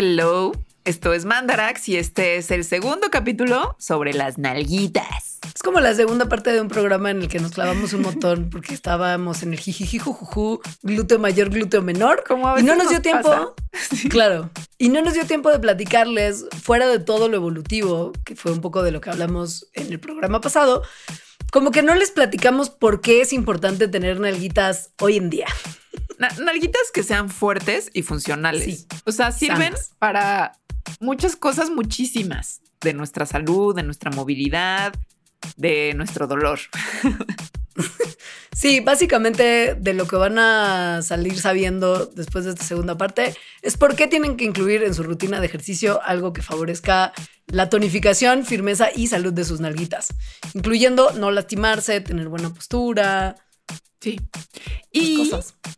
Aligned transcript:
Hello, 0.00 0.52
esto 0.84 1.12
es 1.12 1.24
Mandarax 1.24 1.88
y 1.88 1.96
este 1.96 2.36
es 2.36 2.52
el 2.52 2.62
segundo 2.62 3.08
capítulo 3.10 3.74
sobre 3.80 4.14
las 4.14 4.38
nalguitas. 4.38 5.40
Es 5.52 5.60
como 5.60 5.80
la 5.80 5.92
segunda 5.92 6.28
parte 6.28 6.52
de 6.52 6.60
un 6.60 6.68
programa 6.68 7.10
en 7.10 7.22
el 7.22 7.26
que 7.26 7.40
nos 7.40 7.50
clavamos 7.50 7.92
un 7.94 8.02
montón 8.02 8.48
porque 8.52 8.74
estábamos 8.74 9.42
en 9.42 9.54
el 9.54 9.58
jijijijujuju, 9.58 10.60
glúteo 10.84 11.18
mayor, 11.18 11.50
glúteo 11.50 11.82
menor. 11.82 12.22
Como 12.24 12.56
y 12.56 12.62
no 12.62 12.76
nos 12.76 12.90
dio 12.90 13.02
tiempo. 13.02 13.56
Claro. 14.08 14.50
Y 14.78 14.88
no 14.88 15.02
nos 15.02 15.14
dio 15.14 15.24
tiempo 15.24 15.50
de 15.50 15.58
platicarles, 15.58 16.46
fuera 16.62 16.86
de 16.86 17.00
todo 17.00 17.28
lo 17.28 17.34
evolutivo, 17.34 18.12
que 18.24 18.36
fue 18.36 18.52
un 18.52 18.60
poco 18.60 18.84
de 18.84 18.92
lo 18.92 19.00
que 19.00 19.10
hablamos 19.10 19.66
en 19.72 19.88
el 19.88 19.98
programa 19.98 20.40
pasado, 20.40 20.84
como 21.50 21.72
que 21.72 21.82
no 21.82 21.96
les 21.96 22.12
platicamos 22.12 22.70
por 22.70 23.00
qué 23.00 23.20
es 23.20 23.32
importante 23.32 23.88
tener 23.88 24.20
nalguitas 24.20 24.92
hoy 25.00 25.16
en 25.16 25.28
día. 25.28 25.48
Nalguitas 26.18 26.90
que 26.92 27.02
sean 27.02 27.30
fuertes 27.30 27.90
y 27.92 28.02
funcionales. 28.02 28.86
O 29.04 29.12
sea, 29.12 29.32
sirven 29.32 29.74
para 29.98 30.58
muchas 31.00 31.36
cosas, 31.36 31.70
muchísimas, 31.70 32.60
de 32.80 32.94
nuestra 32.94 33.26
salud, 33.26 33.74
de 33.74 33.82
nuestra 33.82 34.10
movilidad, 34.10 34.94
de 35.56 35.92
nuestro 35.94 36.26
dolor. 36.26 36.60
Sí, 38.58 38.80
básicamente 38.80 39.76
de 39.78 39.94
lo 39.94 40.08
que 40.08 40.16
van 40.16 40.36
a 40.36 41.00
salir 41.02 41.38
sabiendo 41.38 42.06
después 42.06 42.44
de 42.44 42.50
esta 42.50 42.64
segunda 42.64 42.98
parte 42.98 43.36
es 43.62 43.76
por 43.76 43.94
qué 43.94 44.08
tienen 44.08 44.36
que 44.36 44.44
incluir 44.44 44.82
en 44.82 44.94
su 44.94 45.04
rutina 45.04 45.38
de 45.38 45.46
ejercicio 45.46 46.00
algo 46.02 46.32
que 46.32 46.42
favorezca 46.42 47.12
la 47.46 47.70
tonificación, 47.70 48.44
firmeza 48.44 48.88
y 48.92 49.06
salud 49.06 49.32
de 49.32 49.44
sus 49.44 49.60
nalguitas, 49.60 50.08
incluyendo 50.54 51.12
no 51.12 51.30
lastimarse, 51.30 52.00
tener 52.00 52.28
buena 52.28 52.52
postura, 52.52 53.36
Sí. 54.00 54.20
Y 54.92 55.30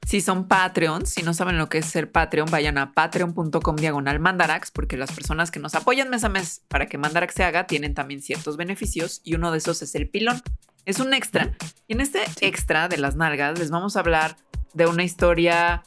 si 0.06 0.20
son 0.20 0.46
Patreons, 0.46 1.08
si 1.08 1.22
no 1.22 1.32
saben 1.32 1.56
lo 1.56 1.68
que 1.68 1.78
es 1.78 1.86
ser 1.86 2.12
Patreon, 2.12 2.50
vayan 2.50 2.78
a 2.78 2.92
patreon.com 2.92 3.76
diagonal 3.76 4.20
mandarax, 4.20 4.70
porque 4.70 4.96
las 4.96 5.12
personas 5.12 5.50
que 5.50 5.58
nos 5.58 5.74
apoyan 5.74 6.10
mes 6.10 6.24
a 6.24 6.28
mes 6.28 6.62
para 6.68 6.86
que 6.86 6.98
Mandarax 6.98 7.34
se 7.34 7.44
haga 7.44 7.66
tienen 7.66 7.94
también 7.94 8.20
ciertos 8.20 8.56
beneficios 8.56 9.20
y 9.24 9.34
uno 9.34 9.52
de 9.52 9.58
esos 9.58 9.82
es 9.82 9.94
el 9.94 10.08
pilón. 10.08 10.42
Es 10.84 11.00
un 11.00 11.14
extra. 11.14 11.56
Y 11.88 11.94
en 11.94 12.00
este 12.00 12.20
extra 12.40 12.88
de 12.88 12.98
las 12.98 13.16
nalgas 13.16 13.58
les 13.58 13.70
vamos 13.70 13.96
a 13.96 14.00
hablar 14.00 14.36
de 14.74 14.86
una 14.86 15.04
historia 15.04 15.84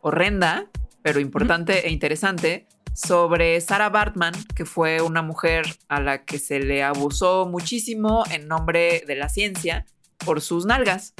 horrenda, 0.00 0.66
pero 1.02 1.20
importante 1.20 1.86
e 1.86 1.90
interesante 1.90 2.66
sobre 2.94 3.60
Sarah 3.60 3.88
Bartman, 3.88 4.34
que 4.54 4.64
fue 4.64 5.00
una 5.00 5.22
mujer 5.22 5.64
a 5.88 6.00
la 6.00 6.24
que 6.24 6.38
se 6.38 6.60
le 6.60 6.82
abusó 6.82 7.46
muchísimo 7.46 8.24
en 8.30 8.48
nombre 8.48 9.04
de 9.06 9.16
la 9.16 9.28
ciencia 9.28 9.86
por 10.24 10.40
sus 10.40 10.66
nalgas. 10.66 11.14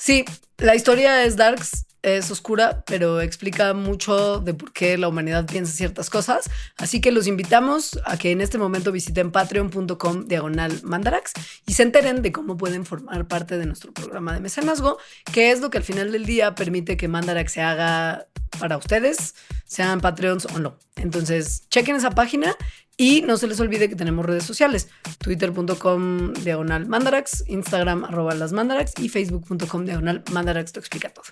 Sí, 0.00 0.24
la 0.56 0.74
historia 0.74 1.24
es 1.24 1.36
darks, 1.36 1.84
es 2.00 2.30
oscura, 2.30 2.84
pero 2.86 3.20
explica 3.20 3.74
mucho 3.74 4.40
de 4.40 4.54
por 4.54 4.72
qué 4.72 4.96
la 4.96 5.08
humanidad 5.08 5.44
piensa 5.44 5.74
ciertas 5.74 6.08
cosas. 6.08 6.48
Así 6.78 7.02
que 7.02 7.12
los 7.12 7.26
invitamos 7.26 8.00
a 8.06 8.16
que 8.16 8.30
en 8.30 8.40
este 8.40 8.56
momento 8.56 8.92
visiten 8.92 9.30
patreon.com 9.30 10.26
diagonal 10.26 10.80
mandarax 10.84 11.34
y 11.66 11.74
se 11.74 11.82
enteren 11.82 12.22
de 12.22 12.32
cómo 12.32 12.56
pueden 12.56 12.86
formar 12.86 13.28
parte 13.28 13.58
de 13.58 13.66
nuestro 13.66 13.92
programa 13.92 14.32
de 14.32 14.40
mecenazgo, 14.40 14.96
que 15.34 15.50
es 15.50 15.60
lo 15.60 15.68
que 15.68 15.76
al 15.76 15.84
final 15.84 16.12
del 16.12 16.24
día 16.24 16.54
permite 16.54 16.96
que 16.96 17.06
Mandarax 17.06 17.52
se 17.52 17.60
haga 17.60 18.26
para 18.58 18.78
ustedes, 18.78 19.34
sean 19.66 20.00
Patreons 20.00 20.46
o 20.46 20.58
no. 20.60 20.78
Entonces, 20.96 21.68
chequen 21.68 21.96
esa 21.96 22.12
página 22.12 22.56
y 23.00 23.22
no 23.22 23.38
se 23.38 23.46
les 23.46 23.58
olvide 23.60 23.88
que 23.88 23.96
tenemos 23.96 24.26
redes 24.26 24.44
sociales, 24.44 24.90
twitter.com 25.20 26.34
diagonal 26.34 26.86
mandarax, 26.86 27.44
Instagram 27.46 28.04
arroba 28.04 28.34
las 28.34 28.52
mandarax 28.52 28.92
y 28.98 29.08
facebook.com 29.08 29.86
diagonal 29.86 30.22
mandarax, 30.30 30.72
te 30.72 30.80
explica 30.80 31.08
todo. 31.08 31.24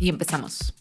Y 0.00 0.08
empezamos. 0.08 0.74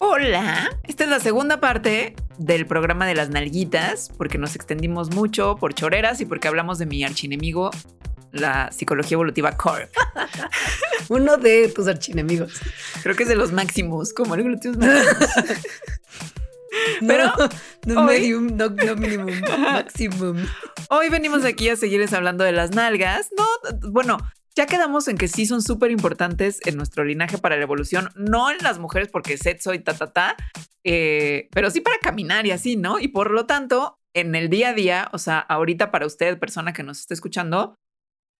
Hola, 0.00 0.78
esta 0.84 1.04
es 1.04 1.10
la 1.10 1.18
segunda 1.18 1.58
parte 1.58 2.14
del 2.38 2.66
programa 2.66 3.04
de 3.04 3.16
las 3.16 3.30
nalguitas, 3.30 4.10
porque 4.16 4.38
nos 4.38 4.54
extendimos 4.54 5.12
mucho 5.12 5.56
por 5.56 5.74
choreras 5.74 6.20
y 6.20 6.24
porque 6.24 6.46
hablamos 6.46 6.78
de 6.78 6.86
mi 6.86 7.02
archienemigo, 7.02 7.72
la 8.30 8.70
psicología 8.70 9.16
evolutiva 9.16 9.56
Corp. 9.56 9.90
Uno 11.08 11.36
de 11.36 11.68
tus 11.68 11.88
archinemigos. 11.88 12.60
Creo 13.02 13.16
que 13.16 13.24
es 13.24 13.28
de 13.28 13.34
los 13.34 13.50
máximos, 13.50 14.12
como 14.12 14.36
el 14.36 14.44
gluteus 14.44 14.76
Pero 17.06 17.32
no, 17.86 18.04
medium, 18.04 18.56
no, 18.56 18.68
no 18.68 18.96
minimum, 18.96 19.40
maximum. 19.58 20.46
Hoy 20.90 21.08
venimos 21.08 21.44
aquí 21.44 21.70
a 21.70 21.76
seguirles 21.76 22.12
hablando 22.12 22.44
de 22.44 22.52
las 22.52 22.70
nalgas. 22.70 23.30
No, 23.36 23.44
bueno, 23.90 24.18
ya 24.58 24.66
quedamos 24.66 25.06
en 25.06 25.16
que 25.16 25.28
sí 25.28 25.46
son 25.46 25.62
súper 25.62 25.92
importantes 25.92 26.58
en 26.66 26.76
nuestro 26.76 27.04
linaje 27.04 27.38
para 27.38 27.56
la 27.56 27.62
evolución, 27.62 28.10
no 28.16 28.50
en 28.50 28.58
las 28.58 28.80
mujeres 28.80 29.08
porque 29.08 29.38
sexo 29.38 29.72
y 29.72 29.78
ta, 29.78 29.94
ta, 29.94 30.12
ta, 30.12 30.36
eh, 30.82 31.48
pero 31.52 31.70
sí 31.70 31.80
para 31.80 31.96
caminar 31.98 32.44
y 32.44 32.50
así, 32.50 32.74
¿no? 32.74 32.98
Y 32.98 33.06
por 33.06 33.30
lo 33.30 33.46
tanto, 33.46 34.00
en 34.14 34.34
el 34.34 34.50
día 34.50 34.70
a 34.70 34.74
día, 34.74 35.10
o 35.12 35.18
sea, 35.18 35.38
ahorita 35.38 35.92
para 35.92 36.06
usted, 36.06 36.40
persona 36.40 36.72
que 36.72 36.82
nos 36.82 36.98
está 36.98 37.14
escuchando, 37.14 37.76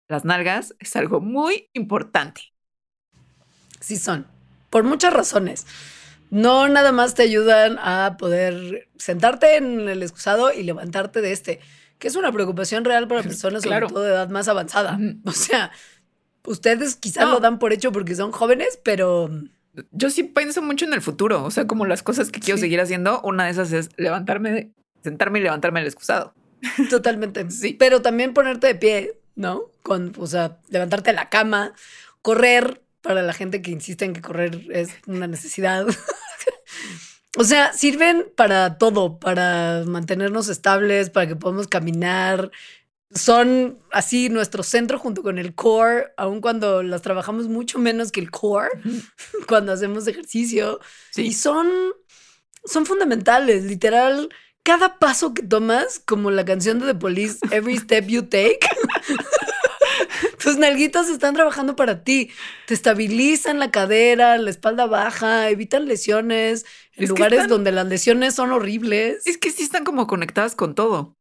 las 0.08 0.24
nalgas 0.24 0.74
es 0.80 0.96
algo 0.96 1.20
muy 1.20 1.70
importante. 1.72 2.52
Sí 3.78 3.96
son, 3.96 4.26
por 4.70 4.82
muchas 4.82 5.12
razones. 5.12 5.68
No 6.32 6.66
nada 6.66 6.90
más 6.90 7.14
te 7.14 7.22
ayudan 7.22 7.78
a 7.78 8.16
poder 8.18 8.88
sentarte 8.96 9.56
en 9.56 9.88
el 9.88 10.02
excusado 10.02 10.52
y 10.52 10.64
levantarte 10.64 11.20
de 11.20 11.30
este, 11.30 11.60
que 12.00 12.08
es 12.08 12.16
una 12.16 12.32
preocupación 12.32 12.84
real 12.84 13.06
para 13.06 13.22
personas 13.22 13.62
sobre 13.62 13.86
todo 13.86 14.02
de 14.02 14.10
edad 14.10 14.30
más 14.30 14.48
avanzada. 14.48 14.98
O 15.24 15.30
sea, 15.30 15.70
Ustedes 16.44 16.96
quizás 16.96 17.28
lo 17.28 17.40
dan 17.40 17.58
por 17.58 17.72
hecho 17.72 17.92
porque 17.92 18.14
son 18.14 18.32
jóvenes, 18.32 18.78
pero... 18.82 19.30
Yo 19.92 20.10
sí 20.10 20.24
pienso 20.24 20.60
mucho 20.60 20.86
en 20.86 20.92
el 20.92 21.02
futuro, 21.02 21.44
o 21.44 21.50
sea, 21.52 21.66
como 21.66 21.86
las 21.86 22.02
cosas 22.02 22.30
que 22.30 22.40
quiero 22.40 22.58
seguir 22.58 22.80
haciendo, 22.80 23.20
una 23.22 23.44
de 23.44 23.52
esas 23.52 23.72
es 23.72 23.90
levantarme, 23.96 24.72
sentarme 25.04 25.38
y 25.38 25.42
levantarme 25.42 25.80
el 25.80 25.86
excusado. 25.86 26.34
Totalmente. 26.90 27.48
sí. 27.50 27.74
Pero 27.78 28.02
también 28.02 28.34
ponerte 28.34 28.66
de 28.66 28.74
pie, 28.74 29.20
¿no? 29.36 29.70
Con, 29.82 30.12
o 30.18 30.26
sea, 30.26 30.58
levantarte 30.68 31.10
de 31.10 31.16
la 31.16 31.28
cama, 31.28 31.74
correr, 32.22 32.82
para 33.02 33.22
la 33.22 33.32
gente 33.32 33.62
que 33.62 33.70
insiste 33.70 34.04
en 34.04 34.12
que 34.12 34.20
correr 34.20 34.66
es 34.70 34.90
una 35.06 35.26
necesidad. 35.26 35.86
o 37.38 37.44
sea, 37.44 37.72
sirven 37.72 38.26
para 38.36 38.78
todo, 38.78 39.18
para 39.18 39.84
mantenernos 39.86 40.48
estables, 40.48 41.10
para 41.10 41.26
que 41.26 41.36
podamos 41.36 41.68
caminar, 41.68 42.50
son 43.14 43.78
así 43.90 44.28
nuestro 44.28 44.62
centro 44.62 44.98
junto 44.98 45.22
con 45.22 45.38
el 45.38 45.54
core, 45.54 46.12
aun 46.16 46.40
cuando 46.40 46.82
las 46.82 47.02
trabajamos 47.02 47.48
mucho 47.48 47.78
menos 47.78 48.12
que 48.12 48.20
el 48.20 48.30
core, 48.30 48.70
cuando 49.48 49.72
hacemos 49.72 50.06
ejercicio. 50.06 50.80
Y 51.16 51.32
son, 51.32 51.68
son 52.64 52.86
fundamentales, 52.86 53.64
literal. 53.64 54.28
Cada 54.62 54.98
paso 54.98 55.32
que 55.32 55.42
tomas, 55.42 55.98
como 56.00 56.30
la 56.30 56.44
canción 56.44 56.78
de 56.78 56.86
The 56.86 56.94
Police, 56.96 57.38
Every 57.50 57.78
Step 57.78 58.06
You 58.06 58.22
Take, 58.24 58.60
tus 60.42 60.58
nalguitas 60.58 61.08
están 61.08 61.34
trabajando 61.34 61.76
para 61.76 62.04
ti. 62.04 62.30
Te 62.66 62.74
estabilizan 62.74 63.58
la 63.58 63.70
cadera, 63.70 64.36
la 64.36 64.50
espalda 64.50 64.86
baja, 64.86 65.48
evitan 65.48 65.86
lesiones 65.86 66.66
en 66.92 67.08
lugares 67.08 67.48
donde 67.48 67.72
las 67.72 67.86
lesiones 67.86 68.34
son 68.34 68.52
horribles. 68.52 69.26
Es 69.26 69.38
que 69.38 69.50
sí 69.50 69.62
están 69.62 69.84
como 69.84 70.06
conectadas 70.06 70.54
con 70.54 70.74
todo. 70.74 71.17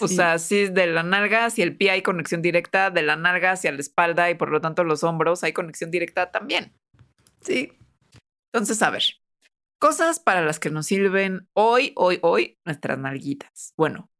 O 0.00 0.08
sea, 0.08 0.38
sí, 0.38 0.68
de 0.68 0.86
la 0.86 1.02
nalga 1.02 1.46
hacia 1.46 1.64
el 1.64 1.76
pie 1.76 1.90
hay 1.90 2.02
conexión 2.02 2.42
directa, 2.42 2.90
de 2.90 3.02
la 3.02 3.16
nalga 3.16 3.52
hacia 3.52 3.72
la 3.72 3.80
espalda 3.80 4.30
y 4.30 4.34
por 4.34 4.50
lo 4.50 4.60
tanto 4.60 4.84
los 4.84 5.02
hombros 5.04 5.44
hay 5.44 5.52
conexión 5.52 5.90
directa 5.90 6.30
también. 6.30 6.72
Sí. 7.40 7.72
Entonces, 8.52 8.82
a 8.82 8.90
ver, 8.90 9.04
cosas 9.78 10.20
para 10.20 10.42
las 10.42 10.58
que 10.58 10.70
nos 10.70 10.86
sirven 10.86 11.48
hoy, 11.52 11.92
hoy, 11.96 12.18
hoy 12.22 12.58
nuestras 12.64 12.98
nalguitas. 12.98 13.74
Bueno, 13.76 14.10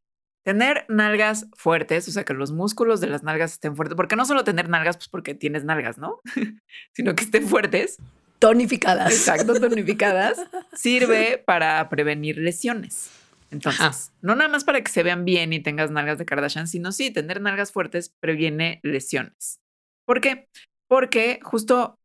tener 0.45 0.87
nalgas 0.89 1.47
fuertes, 1.55 2.09
o 2.09 2.11
sea, 2.11 2.25
que 2.25 2.35
los 2.35 2.53
músculos 2.53 3.01
de 3.01 3.07
las 3.07 3.23
nalgas 3.23 3.53
estén 3.53 3.77
fuertes, 3.77 3.97
porque 3.97 4.17
no 4.17 4.25
solo 4.25 4.45
tener 4.45 4.69
nalgas, 4.69 4.97
pues 4.97 5.09
porque 5.09 5.35
tienes 5.35 5.65
nalgas, 5.65 5.99
¿no? 5.99 6.21
Sino 6.93 7.15
que 7.15 7.25
estén 7.25 7.47
fuertes. 7.47 7.99
Tonificadas. 8.39 9.13
Exacto, 9.13 9.55
tonificadas. 9.61 10.39
sirve 10.73 11.43
para 11.45 11.89
prevenir 11.89 12.39
lesiones. 12.39 13.11
Entonces, 13.51 14.13
no 14.21 14.37
nada 14.37 14.49
más 14.49 14.65
para 14.65 14.83
que 14.83 14.91
se 14.91 15.03
vean 15.03 15.25
bien 15.25 15.53
y 15.53 15.63
tengas 15.63 15.91
nalgas 15.91 16.19
de 16.19 16.27
Kardashian, 16.27 16.69
sino 16.69 16.93
sí, 16.93 17.11
tener 17.11 17.41
nalgas 17.41 17.73
fuertes 17.73 18.15
previene 18.21 18.81
lesiones. 18.83 19.61
¿Por 20.07 20.21
qué? 20.21 20.49
Porque 20.87 21.41
justo, 21.43 21.99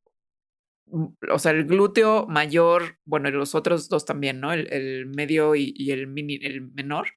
o 0.89 1.39
sea, 1.39 1.51
el 1.51 1.65
glúteo 1.65 2.27
mayor, 2.27 2.99
bueno, 3.05 3.29
y 3.29 3.31
los 3.31 3.55
otros 3.55 3.89
dos 3.89 4.05
también, 4.05 4.39
¿no? 4.39 4.53
El, 4.53 5.05
medio 5.07 5.55
y, 5.55 5.91
el, 5.91 6.07
mini, 6.07 6.39
el 6.41 6.61
menor. 6.61 7.07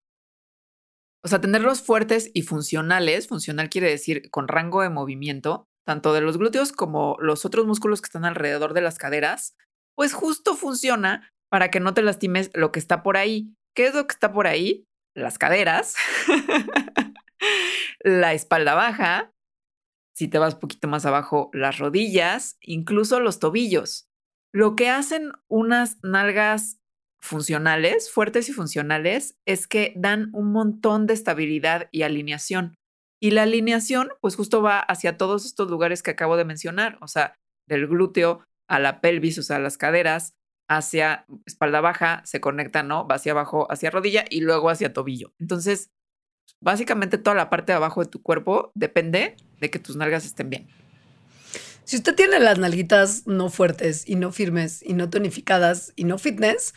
o 1.25 1.29
sea, 1.29 1.41
tenerlos 1.41 1.83
fuertes 1.83 2.31
y 2.35 2.43
funcionales, 2.43 3.29
funcional 3.29 3.69
quiere 3.69 3.91
decir 3.91 4.31
con 4.31 4.49
rango 4.49 4.83
de 4.83 4.91
movimiento, 4.91 5.69
tanto 5.85 6.13
de 6.13 6.21
los 6.21 6.37
glúteos 6.37 6.73
como 6.73 7.17
los 7.21 7.45
otros 7.45 7.67
músculos 7.67 8.01
que 8.01 8.07
están 8.07 8.25
alrededor 8.25 8.75
de 8.75 8.81
las 8.81 8.99
caderas, 8.99 9.57
pues 9.95 10.13
justo 10.13 10.57
funciona 10.57 11.33
para 11.49 11.71
que 11.71 11.81
no 11.81 11.95
te 11.95 12.03
lastimes 12.03 12.51
lo 12.55 12.73
que 12.73 12.81
está 12.81 13.03
por 13.03 13.17
ahí. 13.17 13.55
¿Qué 13.77 13.87
es 13.87 13.95
lo 13.95 14.07
que 14.07 14.15
está 14.15 14.33
por 14.33 14.47
ahí? 14.47 14.87
Las 15.15 15.39
caderas, 15.39 15.95
la 18.01 18.33
espalda 18.33 18.75
baja, 18.75 19.31
si 20.17 20.29
te 20.29 20.39
vas 20.39 20.55
un 20.55 20.61
poquito 20.61 20.89
más 20.89 21.05
abajo, 21.05 21.51
las 21.53 21.79
rodillas, 21.79 22.57
incluso 22.63 23.21
los 23.21 23.39
tobillos. 23.39 24.09
Lo 24.53 24.77
que 24.77 24.89
hacen 24.89 25.33
unas 25.49 25.99
nalgas 26.03 26.79
funcionales, 27.21 28.11
fuertes 28.11 28.49
y 28.49 28.53
funcionales, 28.53 29.37
es 29.47 29.67
que 29.67 29.93
dan 29.97 30.31
un 30.33 30.53
montón 30.53 31.07
de 31.07 31.13
estabilidad 31.13 31.89
y 31.93 32.03
alineación. 32.03 32.77
Y 33.21 33.33
la 33.33 33.43
alineación, 33.43 34.09
pues 34.23 34.37
justo 34.37 34.63
va 34.63 34.79
hacia 34.79 35.19
todos 35.19 35.45
estos 35.45 35.71
lugares 35.71 36.03
que 36.03 36.13
acabo 36.13 36.39
de 36.39 36.45
mencionar, 36.47 36.97
o 37.03 37.09
sea, 37.09 37.35
del 37.69 37.87
glúteo 37.87 38.43
a 38.69 38.79
la 38.79 39.01
pelvis, 39.03 39.39
o 39.39 39.43
sea, 39.43 39.59
las 39.59 39.77
caderas, 39.77 40.33
hacia 40.69 41.27
espalda 41.47 41.81
baja, 41.81 42.23
se 42.25 42.41
conecta, 42.41 42.83
¿no? 42.83 43.07
Va 43.07 43.17
hacia 43.17 43.33
abajo, 43.33 43.67
hacia 43.71 43.91
rodilla 43.91 44.25
y 44.29 44.41
luego 44.41 44.71
hacia 44.71 44.93
tobillo. 44.93 45.33
Entonces, 45.39 45.91
básicamente 46.61 47.19
toda 47.19 47.37
la 47.37 47.51
parte 47.51 47.73
de 47.73 47.77
abajo 47.77 48.03
de 48.03 48.11
tu 48.11 48.23
cuerpo 48.23 48.73
depende 48.75 49.37
de 49.61 49.71
que 49.71 49.79
tus 49.79 49.97
nalgas 49.97 50.25
estén 50.25 50.51
bien. 50.51 50.69
Si 51.85 51.97
usted 51.97 52.17
tiene 52.17 52.41
las 52.41 52.59
nalguitas 52.59 53.27
no 53.27 53.49
fuertes 53.49 54.09
y 54.09 54.17
no 54.17 54.33
firmes 54.33 54.83
y 54.83 54.95
no 54.95 55.09
tonificadas 55.09 55.93
y 55.95 56.05
no 56.05 56.19
fitness, 56.19 56.75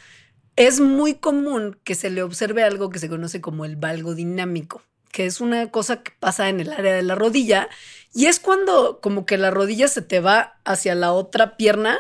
es 0.56 0.80
muy 0.80 1.15
común 1.15 1.80
que 1.83 1.95
se 1.95 2.09
le 2.09 2.21
observe 2.21 2.63
algo 2.63 2.89
que 2.89 3.00
se 3.00 3.09
conoce 3.09 3.42
como 3.42 3.65
el 3.65 3.75
valgo 3.75 4.13
dinámico, 4.13 4.83
que 5.12 5.25
es 5.25 5.42
una 5.42 5.71
cosa 5.71 6.03
que 6.03 6.12
pasa 6.19 6.50
en 6.50 6.59
el 6.59 6.71
área 6.71 6.94
de 6.94 7.01
la 7.01 7.15
rodilla 7.15 7.69
y 8.13 8.25
es 8.27 8.39
cuando 8.39 9.00
como 9.01 9.25
que 9.25 9.38
la 9.38 9.51
rodilla 9.51 9.88
se 9.88 10.01
te 10.01 10.19
va 10.19 10.59
hacia 10.63 10.94
la 10.95 11.12
otra 11.12 11.57
pierna 11.57 11.97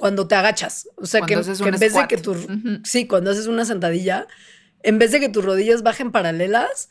cuando 0.00 0.26
te 0.26 0.34
agachas. 0.34 0.88
O 0.96 1.04
sea, 1.04 1.20
que, 1.20 1.34
en 1.34 1.78
vez 1.78 1.92
de 1.92 2.08
que 2.08 2.16
tu... 2.16 2.34
Sí, 2.84 3.06
cuando 3.06 3.32
haces 3.32 3.48
una 3.48 3.66
sentadilla, 3.66 4.26
en 4.82 4.98
vez 4.98 5.12
de 5.12 5.20
que 5.20 5.28
tus 5.28 5.44
rodillas 5.44 5.82
bajen 5.82 6.10
paralelas, 6.10 6.88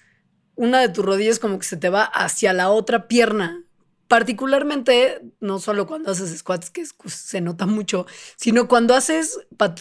una 0.53 0.79
de 0.79 0.89
tus 0.89 1.03
rodillas 1.03 1.39
como 1.39 1.57
que 1.57 1.65
se 1.65 1.75
te 1.75 1.89
va 1.89 2.03
hacia 2.03 2.53
la 2.53 2.69
otra 2.69 3.07
pierna 3.07 3.63
particularmente, 4.07 5.21
no 5.39 5.57
solo 5.57 5.87
cuando 5.87 6.11
haces 6.11 6.37
squats, 6.37 6.69
que 6.69 6.83
se 6.85 7.41
nota 7.41 7.65
mucho, 7.65 8.05
sino 8.35 8.67
cuando 8.67 8.93
haces 8.93 9.39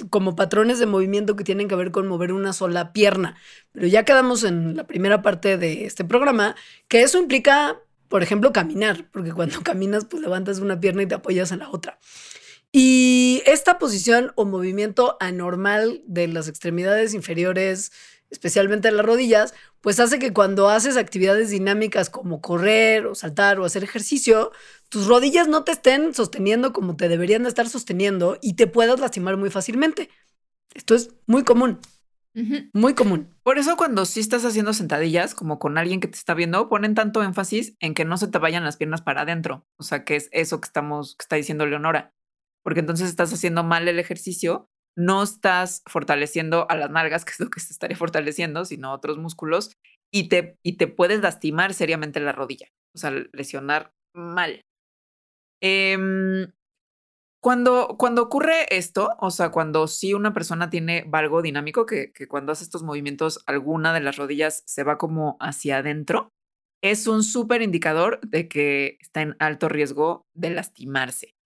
como 0.09 0.35
patrones 0.35 0.79
de 0.79 0.87
movimiento 0.87 1.37
que 1.37 1.45
tienen 1.45 1.69
que 1.69 1.75
ver 1.75 1.91
con 1.91 2.09
mover 2.09 2.33
una 2.33 2.55
sola 2.55 2.95
pierna. 2.95 3.37
Pero 3.73 3.87
ya 3.89 4.07
quedamos 4.07 4.43
en 4.43 4.75
la 4.75 4.87
primera 4.87 5.21
parte 5.21 5.59
de 5.59 5.85
este 5.85 6.03
programa, 6.03 6.57
que 6.89 7.03
eso 7.03 7.19
implica, 7.19 7.77
por 8.09 8.23
ejemplo, 8.23 8.55
caminar, 8.55 9.07
porque 9.13 9.33
cuando 9.33 9.61
caminas, 9.63 10.07
pues 10.07 10.23
levantas 10.23 10.61
una 10.61 10.81
pierna 10.81 11.03
y 11.03 11.07
te 11.07 11.15
apoyas 11.15 11.53
en 11.53 11.59
la 11.59 11.69
otra. 11.69 11.99
Y 12.73 13.43
esta 13.47 13.79
posición 13.79 14.33
o 14.35 14.45
movimiento 14.45 15.17
anormal 15.21 16.03
de 16.07 16.29
las 16.29 16.49
extremidades 16.49 17.15
inferiores, 17.15 17.93
especialmente 18.31 18.91
las 18.91 19.07
rodillas, 19.07 19.55
pues 19.81 20.01
hace 20.01 20.19
que 20.19 20.33
cuando 20.33 20.69
haces 20.69 20.97
actividades 20.97 21.51
dinámicas 21.51 22.11
como 22.11 22.41
correr 22.41 23.07
o 23.07 23.15
saltar 23.15 23.59
o 23.59 23.65
hacer 23.65 23.85
ejercicio, 23.85 24.53
tus 24.89 25.07
rodillas 25.07 25.49
no 25.49 25.65
te 25.65 25.73
estén 25.73 26.15
sosteniendo 26.15 26.73
como 26.73 26.97
te 26.97 27.09
deberían 27.09 27.45
de 27.45 27.49
estar 27.49 27.69
sosteniendo 27.69 28.39
y 28.43 28.55
te 28.55 28.67
puedas 28.67 29.01
lastimar 29.01 29.37
muy 29.37 29.51
fácilmente. 29.51 30.11
Esto 30.75 30.95
es 30.95 31.11
muy 31.27 31.45
común. 31.45 31.79
Muy 32.73 32.95
común. 32.95 33.35
Por 33.43 33.59
eso 33.59 33.77
cuando 33.77 34.05
sí 34.05 34.21
estás 34.21 34.45
haciendo 34.45 34.73
sentadillas, 34.73 35.35
como 35.35 35.59
con 35.59 35.77
alguien 35.77 35.99
que 35.99 36.07
te 36.07 36.17
está 36.17 36.35
viendo, 36.35 36.69
ponen 36.69 36.95
tanto 36.95 37.25
énfasis 37.25 37.75
en 37.81 37.95
que 37.95 38.05
no 38.05 38.17
se 38.17 38.29
te 38.29 38.39
vayan 38.39 38.63
las 38.63 38.77
piernas 38.77 39.03
para 39.03 39.23
adentro. 39.23 39.67
O 39.77 39.83
sea, 39.83 40.05
que 40.05 40.15
es 40.15 40.29
eso 40.31 40.61
que 40.61 40.67
estamos, 40.67 41.17
que 41.17 41.25
está 41.25 41.35
diciendo 41.35 41.67
Leonora. 41.67 42.15
Porque 42.63 42.81
entonces 42.81 43.09
estás 43.09 43.33
haciendo 43.33 43.65
mal 43.65 43.89
el 43.89 43.99
ejercicio 43.99 44.69
no 44.99 45.23
estás 45.23 45.83
fortaleciendo 45.87 46.67
a 46.69 46.77
las 46.77 46.91
nalgas, 46.91 47.25
que 47.25 47.31
es 47.31 47.39
lo 47.39 47.51
que 47.51 47.61
se 47.61 47.73
estaría 47.73 47.97
fortaleciendo, 47.97 48.65
sino 48.65 48.93
otros 48.93 49.17
músculos, 49.17 49.71
y 50.13 50.29
te, 50.29 50.59
y 50.65 50.77
te 50.77 50.89
puedes 50.89 51.21
lastimar 51.21 51.73
seriamente 51.73 52.19
la 52.19 52.33
rodilla, 52.33 52.67
o 52.93 52.99
sea, 52.99 53.13
lesionar 53.33 53.93
mal. 54.13 54.63
Em, 55.63 56.51
cuando, 57.41 57.95
cuando 57.97 58.23
ocurre 58.23 58.67
esto, 58.77 59.11
o 59.21 59.31
sea, 59.31 59.51
cuando 59.51 59.87
sí 59.87 60.15
una 60.15 60.35
persona 60.35 60.69
tiene 60.69 61.05
valgo 61.07 61.43
dinámico, 61.43 61.87
que, 61.87 62.13
que 62.13 62.27
cuando 62.27 62.51
hace 62.51 62.65
estos 62.65 62.83
movimientos, 62.83 63.45
alguna 63.47 63.93
de 63.95 64.01
las 64.01 64.17
rodillas 64.17 64.65
se 64.67 64.83
va 64.83 64.99
como 64.99 65.37
hacia 65.39 65.79
adentro, 65.79 66.33
es 66.83 67.07
un 67.07 67.23
súper 67.23 67.63
indicador 67.63 68.21
de 68.23 68.49
que 68.49 68.99
está 69.01 69.23
en 69.23 69.37
alto 69.39 69.69
riesgo 69.69 70.27
de 70.35 70.51
lastimarse. 70.51 71.38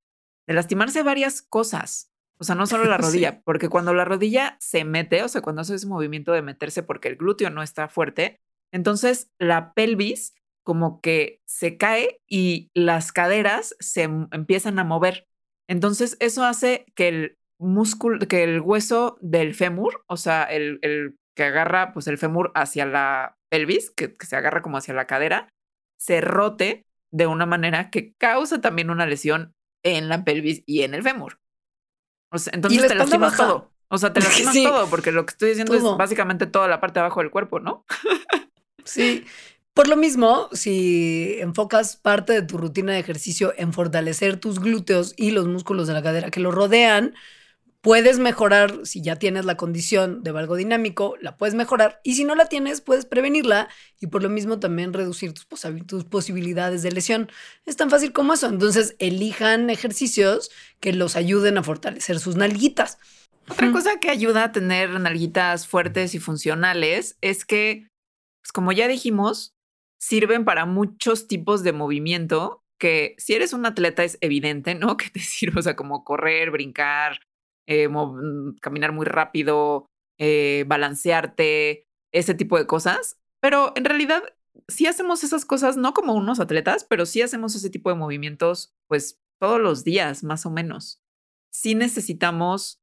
De 0.47 0.55
lastimarse 0.55 1.03
varias 1.03 1.43
cosas. 1.43 2.13
O 2.39 2.45
sea, 2.45 2.55
no 2.55 2.67
solo 2.67 2.85
la 2.85 2.97
rodilla, 2.99 3.43
porque 3.45 3.69
cuando 3.69 3.95
la 3.95 4.05
rodilla 4.05 4.57
se 4.61 4.85
mete, 4.85 5.23
o 5.23 5.29
sea, 5.29 5.43
cuando 5.43 5.63
hace 5.63 5.75
ese 5.75 5.87
movimiento 5.87 6.33
de 6.33 6.43
meterse 6.43 6.83
porque 6.83 7.09
el 7.09 7.17
glúteo 7.17 7.51
no 7.51 7.63
está 7.63 7.89
fuerte, 7.89 8.41
entonces 8.73 9.31
la 9.39 9.75
pelvis 9.75 10.35
como 10.65 11.01
que 11.01 11.41
se 11.45 11.77
cae 11.77 12.21
y 12.27 12.71
las 12.75 13.13
caderas 13.13 13.77
se 13.81 14.03
empiezan 14.03 14.79
a 14.79 14.85
mover. 14.85 15.27
Entonces 15.69 16.17
eso 16.21 16.45
hace 16.45 16.87
que 16.95 17.09
el 17.09 17.39
músculo, 17.59 18.19
que 18.27 18.43
el 18.45 18.61
hueso 18.61 19.19
del 19.21 19.55
fémur, 19.55 20.05
o 20.07 20.17
sea, 20.17 20.45
el, 20.45 20.79
el 20.83 21.17
que 21.37 21.45
agarra 21.45 21.93
pues 21.93 22.07
el 22.09 22.19
fémur 22.19 22.53
hacia 22.55 22.87
la 22.87 23.37
pelvis, 23.49 23.91
que, 23.91 24.15
que 24.15 24.27
se 24.27 24.37
agarra 24.37 24.63
como 24.63 24.79
hacia 24.79 24.95
la 24.95 25.07
cadera, 25.07 25.49
se 25.99 26.21
rote 26.21 26.87
de 27.13 27.27
una 27.27 27.47
manera 27.47 27.91
que 27.91 28.15
causa 28.15 28.61
también 28.61 28.91
una 28.91 29.07
lesión 29.07 29.55
en 29.83 30.09
la 30.09 30.25
pelvis 30.25 30.63
y 30.67 30.83
en 30.83 30.95
el 30.95 31.03
fémur 31.03 31.39
entonces 32.53 32.89
te 32.89 32.95
lastimas 32.95 33.37
todo. 33.37 33.71
O 33.89 33.99
sea, 33.99 34.13
te 34.13 34.21
lastimas 34.21 34.55
todo, 34.55 34.89
porque 34.89 35.13
lo 35.13 35.27
que 35.27 35.33
estoy 35.33 35.51
diciendo 35.51 35.75
es 35.75 35.83
básicamente 35.83 36.47
toda 36.47 36.69
la 36.69 36.81
parte 36.81 36.95
de 36.95 37.01
abajo 37.01 37.21
del 37.21 37.31
cuerpo, 37.31 37.61
¿no? 37.61 37.85
sí. 38.85 39.25
Por 39.75 39.89
lo 39.89 39.97
mismo, 39.97 40.49
si 40.53 41.37
enfocas 41.39 41.97
parte 41.97 42.35
de 42.35 42.43
tu 42.43 42.59
rutina 42.59 42.93
de 42.93 42.99
ejercicio 42.99 43.55
en 43.57 43.73
fortalecer 43.73 44.39
tus 44.39 44.61
glúteos 44.61 45.15
y 45.17 45.31
los 45.31 45.49
músculos 45.49 45.87
de 45.87 45.95
la 45.95 46.03
cadera 46.03 46.31
que 46.31 46.41
lo 46.41 46.51
rodean, 46.51 47.15
puedes 47.83 48.21
mejorar, 48.21 48.87
si 48.87 49.03
ya 49.03 49.17
tienes 49.17 49.45
la 49.45 49.57
condición 49.57 50.23
de 50.23 50.31
valgo 50.31 50.57
dinámico, 50.57 51.17
la 51.21 51.37
puedes 51.37 51.55
mejorar 51.55 52.01
y 52.05 52.15
si 52.15 52.25
no 52.25 52.35
la 52.35 52.47
tienes, 52.47 52.81
puedes 52.81 53.05
prevenirla 53.05 53.69
y 54.01 54.07
por 54.07 54.23
lo 54.23 54.31
mismo 54.31 54.61
también 54.61 54.93
reducir 54.93 55.35
tus, 55.35 55.47
tus, 55.87 56.05
posibilidades 56.05 56.83
de 56.83 56.93
lesión. 56.93 57.31
Es 57.67 57.77
tan 57.77 57.91
fácil 57.91 58.13
como 58.13 58.33
eso. 58.33 58.47
Entonces, 58.47 58.95
elijan 59.01 59.69
ejercicios 59.69 60.51
que 60.81 60.93
los 60.93 61.17
ayuden 61.17 61.59
a 61.59 61.65
fortalecer 61.65 62.21
sus 62.21 62.37
nalguitas. 62.37 62.99
Otra 63.49 63.73
cosa 63.73 63.99
que 63.99 64.11
ayuda 64.11 64.45
a 64.45 64.53
tener 64.53 64.89
nalguitas 65.01 65.67
fuertes 65.67 66.15
y 66.15 66.21
funcionales 66.21 67.19
es 67.21 67.45
que, 67.45 67.89
pues 68.43 68.53
como 68.53 68.71
ya 68.71 68.87
dijimos, 68.87 69.55
sirven 70.01 70.45
para 70.45 70.67
muchos 70.67 71.27
tipos 71.27 71.65
de 71.65 71.73
movimiento 71.73 72.63
que 72.79 73.17
si 73.19 73.35
eres 73.35 73.53
un 73.53 73.67
atleta 73.67 74.05
es 74.05 74.19
evidente, 74.21 74.77
¿no? 74.77 74.97
Que 74.97 75.11
te 75.11 75.21
sirve, 75.21 75.59
o 75.59 75.63
sea, 75.63 75.75
como 75.75 76.05
correr, 76.05 76.53
brincar, 76.53 77.19
eh, 77.67 77.89
mm, 77.89 78.57
caminar 78.61 78.93
muy 78.93 79.07
rápido, 79.07 79.87
eh, 80.19 80.65
balancearte, 80.67 81.87
ese 82.13 82.35
tipo 82.35 82.59
de 82.59 82.67
cosas. 82.67 83.19
Pero 83.41 83.73
en 83.77 83.85
realidad 83.85 84.23
sí 84.69 84.87
hacemos 84.87 85.25
esas 85.25 85.45
cosas, 85.45 85.77
no 85.77 85.95
como 85.95 86.15
unos 86.15 86.41
atletas, 86.41 86.85
pero 86.85 87.07
sí 87.07 87.23
hacemos 87.23 87.55
ese 87.55 87.71
tipo 87.71 87.91
de 87.91 87.97
movimientos, 87.97 88.73
pues 88.89 89.19
todos 89.41 89.61
los 89.61 89.85
días, 89.85 90.23
más 90.23 90.47
o 90.47 90.51
menos. 90.51 91.01
Sí 91.53 91.75
necesitamos 91.75 92.81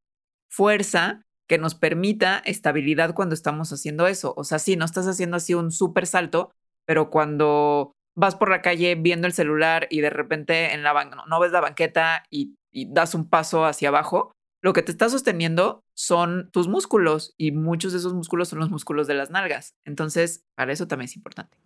fuerza 0.52 1.26
que 1.48 1.58
nos 1.58 1.76
permita 1.76 2.40
estabilidad 2.46 3.16
cuando 3.16 3.34
estamos 3.34 3.72
haciendo 3.72 4.08
eso. 4.08 4.34
O 4.38 4.44
sea, 4.44 4.60
sí, 4.60 4.76
no 4.76 4.86
estás 4.86 5.08
haciendo 5.08 5.38
así 5.38 5.54
un 5.54 5.72
súper 5.72 6.06
salto, 6.06 6.52
pero 6.86 7.10
cuando 7.10 7.94
vas 8.16 8.36
por 8.36 8.50
la 8.50 8.62
calle 8.62 8.96
viendo 8.96 9.28
el 9.28 9.34
celular 9.34 9.88
y 9.90 10.02
de 10.02 10.10
repente 10.10 10.74
en 10.74 10.84
la 10.84 11.06
no, 11.06 11.26
no 11.26 11.40
ves 11.40 11.52
la 11.52 11.62
banqueta 11.62 12.24
y, 12.30 12.56
y 12.72 12.92
das 12.92 13.16
un 13.16 13.30
paso 13.30 13.66
hacia 13.66 13.90
abajo, 13.90 14.34
lo 14.62 14.74
que 14.74 14.82
te 14.82 14.92
está 14.92 15.10
sosteniendo 15.10 15.86
son 15.94 16.50
tus 16.52 16.68
músculos 16.68 17.34
y 17.38 17.52
muchos 17.52 17.94
de 17.94 18.00
esos 18.00 18.14
músculos 18.14 18.50
son 18.50 18.60
los 18.60 18.70
músculos 18.70 19.08
de 19.08 19.14
las 19.14 19.30
nalgas. 19.30 19.76
Entonces, 19.86 20.44
para 20.56 20.74
eso 20.74 20.88
también 20.88 21.06
es 21.06 21.16
importante. 21.16 21.58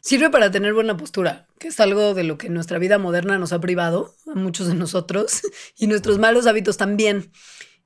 Sirve 0.00 0.30
para 0.30 0.50
tener 0.50 0.74
buena 0.74 0.96
postura, 0.96 1.48
que 1.58 1.68
es 1.68 1.80
algo 1.80 2.14
de 2.14 2.24
lo 2.24 2.38
que 2.38 2.48
nuestra 2.48 2.78
vida 2.78 2.98
moderna 2.98 3.38
nos 3.38 3.52
ha 3.52 3.60
privado 3.60 4.14
a 4.32 4.34
muchos 4.36 4.68
de 4.68 4.74
nosotros 4.74 5.42
y 5.76 5.86
nuestros 5.86 6.18
malos 6.18 6.46
hábitos 6.46 6.76
también. 6.76 7.30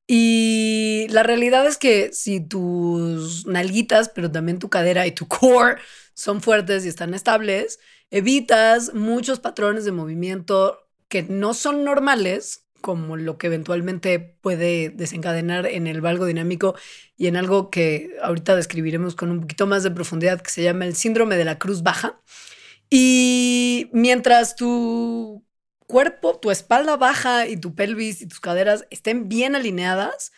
Y 0.06 1.06
la 1.10 1.22
realidad 1.22 1.66
es 1.66 1.78
que 1.78 2.12
si 2.12 2.40
tus 2.40 3.46
nalguitas, 3.46 4.08
pero 4.08 4.30
también 4.30 4.58
tu 4.58 4.68
cadera 4.68 5.06
y 5.06 5.12
tu 5.12 5.28
core 5.28 5.76
son 6.14 6.42
fuertes 6.42 6.84
y 6.84 6.88
están 6.88 7.14
estables, 7.14 7.78
evitas 8.10 8.92
muchos 8.92 9.40
patrones 9.40 9.84
de 9.84 9.92
movimiento 9.92 10.78
que 11.08 11.22
no 11.22 11.54
son 11.54 11.84
normales 11.84 12.64
como 12.80 13.16
lo 13.16 13.38
que 13.38 13.46
eventualmente 13.46 14.18
puede 14.18 14.90
desencadenar 14.90 15.66
en 15.66 15.86
el 15.86 16.00
valgo 16.00 16.26
dinámico 16.26 16.74
y 17.16 17.26
en 17.26 17.36
algo 17.36 17.70
que 17.70 18.16
ahorita 18.22 18.56
describiremos 18.56 19.14
con 19.14 19.30
un 19.30 19.42
poquito 19.42 19.66
más 19.66 19.82
de 19.82 19.90
profundidad 19.90 20.40
que 20.40 20.50
se 20.50 20.62
llama 20.62 20.86
el 20.86 20.96
síndrome 20.96 21.36
de 21.36 21.44
la 21.44 21.58
cruz 21.58 21.82
baja. 21.82 22.20
Y 22.88 23.88
mientras 23.92 24.56
tu 24.56 25.44
cuerpo, 25.86 26.38
tu 26.38 26.50
espalda 26.50 26.96
baja 26.96 27.46
y 27.46 27.56
tu 27.56 27.74
pelvis 27.74 28.22
y 28.22 28.26
tus 28.26 28.40
caderas 28.40 28.86
estén 28.90 29.28
bien 29.28 29.54
alineadas, 29.54 30.32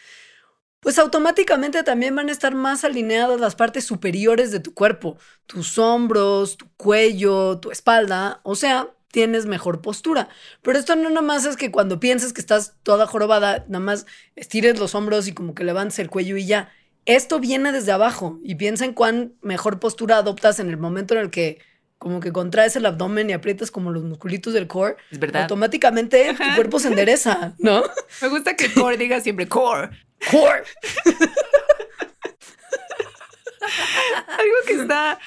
pues 0.81 0.99
automáticamente 0.99 1.85
también 1.85 2.17
van 2.17 2.29
a 2.29 2.33
estar 2.33 2.57
más 2.57 2.83
alineadas 2.83 3.41
las 3.41 3.55
partes 3.55 3.85
superiores 3.85 4.51
de 4.51 4.59
tu 4.59 4.75
cuerpo, 4.75 5.17
tus 5.47 5.79
hombros, 5.79 6.57
tu 6.57 6.69
cuello, 6.77 7.61
tu 7.61 7.71
espalda, 7.71 8.41
o 8.43 8.57
sea, 8.57 8.89
tienes 9.13 9.47
mejor 9.47 9.81
postura. 9.81 10.29
Pero 10.63 10.77
esto 10.79 10.97
no 10.97 11.09
nada 11.09 11.23
más 11.23 11.45
es 11.45 11.57
que 11.57 11.71
cuando 11.71 12.01
pienses 12.01 12.33
que 12.33 12.41
estás 12.41 12.75
toda 12.83 13.07
jorobada, 13.07 13.65
nada 13.69 13.85
más 13.85 14.07
estires 14.35 14.81
los 14.81 14.97
hombros 14.97 15.29
y 15.29 15.33
como 15.33 15.55
que 15.55 15.63
levantes 15.63 16.01
el 16.01 16.11
cuello 16.11 16.37
y 16.37 16.47
ya. 16.47 16.73
Esto 17.05 17.39
viene 17.39 17.71
desde 17.71 17.93
abajo 17.93 18.41
y 18.43 18.57
piensa 18.57 18.85
en 18.85 18.95
cuán 18.95 19.35
mejor 19.43 19.79
postura 19.79 20.17
adoptas 20.17 20.59
en 20.59 20.69
el 20.69 20.79
momento 20.79 21.15
en 21.15 21.21
el 21.21 21.31
que 21.31 21.61
como 21.99 22.19
que 22.19 22.33
contraes 22.33 22.75
el 22.75 22.85
abdomen 22.87 23.31
y 23.31 23.33
aprietas 23.33 23.71
como 23.71 23.93
los 23.93 24.03
musculitos 24.03 24.53
del 24.55 24.67
core. 24.67 24.97
Es 25.13 25.21
verdad. 25.21 25.43
Automáticamente 25.43 26.35
tu 26.35 26.55
cuerpo 26.57 26.81
se 26.81 26.89
endereza, 26.89 27.55
¿no? 27.59 27.85
Me 28.23 28.29
gusta 28.29 28.57
que 28.57 28.73
core 28.73 28.97
diga 28.97 29.21
siempre 29.21 29.47
core. 29.47 29.91
Core. 30.29 30.65
Algo 34.27 34.57
que 34.67 34.75
está 34.75 35.19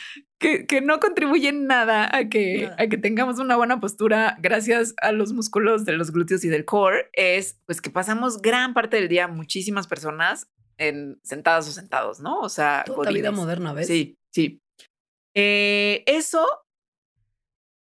que, 0.68 0.82
no 0.82 1.00
contribuye 1.00 1.50
en 1.50 1.68
nada 1.68 2.10
a 2.16 2.30
que, 2.30 2.70
a 2.78 2.88
que 2.88 2.98
tengamos 2.98 3.40
una 3.40 3.56
buena 3.56 3.80
postura 3.80 4.38
gracias 4.40 4.94
a 5.02 5.12
los 5.12 5.34
músculos 5.34 5.86
de 5.86 5.94
los 5.94 6.12
glúteos 6.12 6.44
y 6.44 6.50
del 6.50 6.66
core 6.66 7.10
es 7.14 7.60
pues 7.66 7.82
que 7.82 7.90
pasamos 7.90 8.42
gran 8.42 8.74
parte 8.74 8.98
del 8.98 9.08
día 9.08 9.28
muchísimas 9.28 9.88
personas 9.88 10.48
en 10.78 11.20
sentadas 11.24 11.68
o 11.68 11.72
sentados, 11.72 12.20
¿no? 12.20 12.40
O 12.42 12.50
sea, 12.50 12.84
la 13.04 13.12
vida 13.12 13.32
moderna, 13.32 13.74
¿ves? 13.74 13.88
Sí, 13.88 14.18
sí. 14.32 14.62
Eh, 15.34 16.04
eso, 16.06 16.46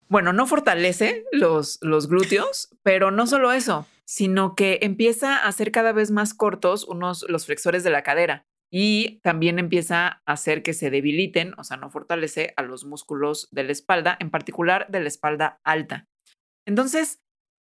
bueno, 0.08 0.34
no 0.34 0.46
fortalece 0.46 1.26
los, 1.32 1.80
los 1.82 2.08
glúteos, 2.08 2.70
pero 2.84 3.12
no 3.12 3.28
solo 3.28 3.54
eso, 3.54 3.88
sino 4.06 4.56
que 4.56 4.80
empieza 4.82 5.38
a 5.38 5.48
hacer 5.48 5.72
cada 5.72 5.94
vez 5.94 6.12
más 6.12 6.34
cortos 6.34 6.84
unos 6.84 7.26
los 7.30 7.46
flexores 7.46 7.84
de 7.84 7.92
la 7.92 8.04
cadera 8.04 8.46
y 8.72 9.20
también 9.22 9.60
empieza 9.60 10.08
a 10.26 10.32
hacer 10.32 10.64
que 10.64 10.74
se 10.74 10.90
debiliten, 10.90 11.54
o 11.58 11.64
sea, 11.64 11.76
no 11.76 11.90
fortalece 11.90 12.54
a 12.56 12.64
los 12.64 12.86
músculos 12.86 13.50
de 13.52 13.64
la 13.66 13.74
espalda, 13.74 14.18
en 14.20 14.32
particular 14.32 14.88
de 14.90 15.02
la 15.02 15.10
espalda 15.10 15.60
alta. 15.66 16.08
Entonces, 16.66 17.22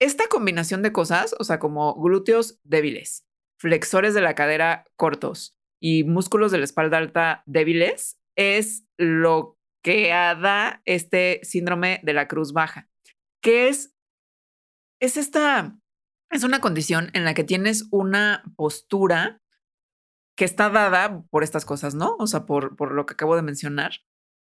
esta 0.01 0.27
combinación 0.29 0.83
de 0.83 0.93
cosas, 0.93 1.37
o 1.39 1.45
sea, 1.45 1.61
como 1.61 1.95
glúteos 1.95 2.59
débiles, 2.65 3.27
flexores 3.61 4.13
de 4.13 4.23
la 4.23 4.35
cadera 4.35 4.85
cortos 4.97 5.57
y 5.81 6.03
músculos 6.03 6.51
de 6.51 6.59
la 6.59 6.65
espalda 6.65 6.99
alta 6.99 7.45
débiles, 7.47 8.19
es 8.37 8.85
lo 8.97 9.57
que 9.85 10.09
da 10.09 10.83
este 10.85 11.41
síndrome 11.45 12.01
de 12.03 12.13
la 12.13 12.27
cruz 12.27 12.53
baja, 12.53 12.89
que 13.41 13.69
es, 13.69 13.95
es 15.01 15.17
esta, 15.17 15.79
es 16.31 16.43
una 16.43 16.61
condición 16.61 17.11
en 17.15 17.25
la 17.25 17.35
que 17.35 17.45
tienes 17.45 17.87
una 17.93 18.43
postura 18.57 19.41
que 20.39 20.45
está 20.45 20.71
dada 20.71 21.25
por 21.31 21.43
estas 21.43 21.65
cosas, 21.65 21.97
¿no? 21.97 22.15
O 22.21 22.29
sea, 22.29 22.47
por, 22.47 22.77
por 22.77 22.93
lo 22.93 23.07
que 23.07 23.15
acabo 23.15 23.35
de 23.35 23.43
mencionar, 23.43 23.95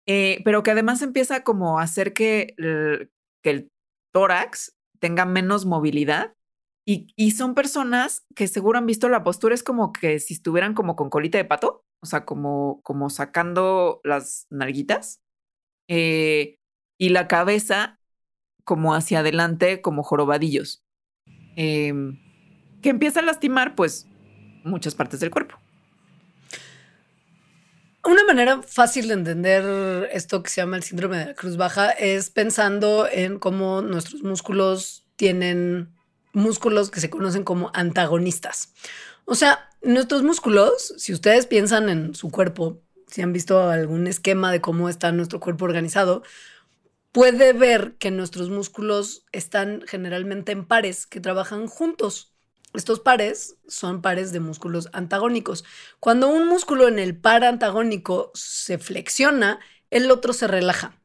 eh, 0.07 0.41
pero 0.43 0.63
que 0.63 0.71
además 0.71 1.03
empieza 1.03 1.43
como 1.43 1.79
a 1.79 1.83
hacer 1.83 2.13
que 2.13 2.55
el, 2.57 3.11
que 3.43 3.49
el 3.51 3.71
tórax 4.11 4.75
tenga 4.99 5.25
menos 5.25 5.65
movilidad 5.65 6.33
y, 6.85 7.13
y, 7.15 7.31
son 7.31 7.53
personas 7.53 8.25
que 8.35 8.47
seguro 8.47 8.79
han 8.79 8.87
visto 8.87 9.07
la 9.07 9.23
postura, 9.23 9.53
es 9.53 9.63
como 9.63 9.93
que 9.93 10.19
si 10.19 10.33
estuvieran 10.33 10.73
como 10.73 10.95
con 10.95 11.11
colita 11.11 11.37
de 11.37 11.45
pato, 11.45 11.85
o 12.01 12.07
sea, 12.07 12.25
como, 12.25 12.81
como 12.81 13.11
sacando 13.11 14.01
las 14.03 14.47
nalguitas 14.49 15.21
eh, 15.87 16.57
y 16.97 17.09
la 17.09 17.27
cabeza 17.27 17.99
como 18.65 18.95
hacia 18.95 19.19
adelante, 19.19 19.81
como 19.81 20.01
jorobadillos, 20.01 20.83
em, 21.55 22.19
que 22.81 22.89
empieza 22.89 23.19
a 23.19 23.23
lastimar 23.23 23.75
pues 23.75 24.07
muchas 24.65 24.95
partes 24.95 25.19
del 25.19 25.29
cuerpo. 25.29 25.63
Una 28.05 28.25
manera 28.25 28.61
fácil 28.61 29.07
de 29.07 29.13
entender 29.13 30.09
esto 30.11 30.43
que 30.43 30.49
se 30.49 30.59
llama 30.59 30.75
el 30.75 30.83
síndrome 30.83 31.17
de 31.19 31.25
la 31.27 31.33
cruz 31.35 31.55
baja 31.55 31.89
es 31.89 32.29
pensando 32.29 33.07
en 33.09 33.39
cómo 33.39 33.81
nuestros 33.81 34.23
músculos 34.23 35.05
tienen 35.15 35.89
músculos 36.33 36.91
que 36.91 36.99
se 36.99 37.09
conocen 37.09 37.45
como 37.45 37.71
antagonistas. 37.73 38.73
O 39.23 39.35
sea, 39.35 39.69
nuestros 39.81 40.21
músculos, 40.21 40.93
si 40.97 41.13
ustedes 41.13 41.45
piensan 41.47 41.87
en 41.87 42.13
su 42.13 42.29
cuerpo, 42.29 42.81
si 43.07 43.21
han 43.21 43.31
visto 43.31 43.69
algún 43.69 44.07
esquema 44.07 44.51
de 44.51 44.59
cómo 44.59 44.89
está 44.89 45.13
nuestro 45.13 45.39
cuerpo 45.39 45.63
organizado, 45.63 46.23
puede 47.13 47.53
ver 47.53 47.95
que 47.99 48.11
nuestros 48.11 48.49
músculos 48.49 49.25
están 49.31 49.81
generalmente 49.87 50.51
en 50.51 50.65
pares 50.65 51.07
que 51.07 51.21
trabajan 51.21 51.67
juntos. 51.67 52.32
Estos 52.73 52.99
pares 52.99 53.57
son 53.67 54.01
pares 54.01 54.31
de 54.31 54.39
músculos 54.39 54.89
antagónicos. 54.93 55.63
Cuando 55.99 56.29
un 56.29 56.47
músculo 56.47 56.87
en 56.87 56.99
el 56.99 57.15
par 57.15 57.43
antagónico 57.43 58.31
se 58.33 58.77
flexiona, 58.77 59.59
el 59.91 60.09
otro 60.09 60.33
se 60.33 60.47
relaja. 60.47 60.99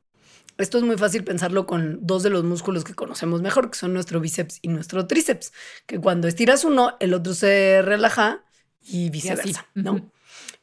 Esto 0.57 0.79
es 0.79 0.85
muy 0.85 0.97
fácil 0.97 1.23
pensarlo 1.23 1.67
con 1.67 2.01
dos 2.03 2.25
de 2.25 2.31
los 2.31 2.43
músculos 2.43 2.83
que 2.83 2.95
conocemos 2.95 3.43
mejor, 3.43 3.71
que 3.71 3.79
son 3.79 3.93
nuestro 3.95 4.19
bíceps 4.19 4.59
y 4.61 4.69
nuestro 4.69 5.07
tríceps, 5.07 5.53
que 5.87 6.01
cuando 6.01 6.27
estiras 6.27 6.65
uno, 6.65 6.97
el 6.99 7.15
otro 7.15 7.33
se 7.33 7.81
relaja 7.83 8.45
y 8.81 9.11
viceversa, 9.11 9.67
¿no? 9.75 10.11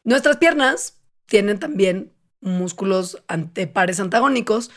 Nuestras 0.03 0.37
piernas 0.37 0.97
tienen 1.27 1.59
también 1.59 2.11
músculos 2.41 3.23
ante 3.27 3.67
pares 3.67 3.99
antagónicos 3.99 4.69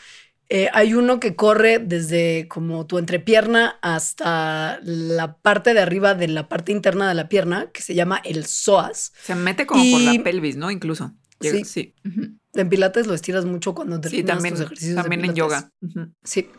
eh, 0.51 0.67
hay 0.73 0.95
uno 0.95 1.19
que 1.19 1.35
corre 1.35 1.77
desde 1.77 2.47
como 2.47 2.87
tu 2.87 2.97
entrepierna 2.97 3.77
hasta 3.83 4.79
la 4.81 5.37
parte 5.37 5.75
de 5.75 5.79
arriba 5.79 6.15
de 6.15 6.27
la 6.27 6.49
parte 6.49 6.71
interna 6.71 7.07
de 7.07 7.13
la 7.13 7.29
pierna, 7.29 7.69
que 7.71 7.83
se 7.83 7.93
llama 7.93 8.19
el 8.25 8.45
psoas. 8.45 9.13
Se 9.23 9.35
mete 9.35 9.67
como 9.67 9.83
por 9.91 10.01
la 10.01 10.23
pelvis, 10.23 10.57
¿no? 10.57 10.71
Incluso. 10.71 11.13
Sí. 11.39 11.63
sí. 11.63 11.93
En 12.53 12.67
pilates 12.67 13.05
lo 13.05 13.13
estiras 13.13 13.45
mucho 13.45 13.75
cuando 13.75 14.01
te 14.01 14.09
sí, 14.09 14.23
también, 14.23 14.55
tus 14.55 14.65
ejercicios 14.65 14.95
También 14.95 15.23
en 15.23 15.35
yoga. 15.35 15.71
Sí. 16.23 16.49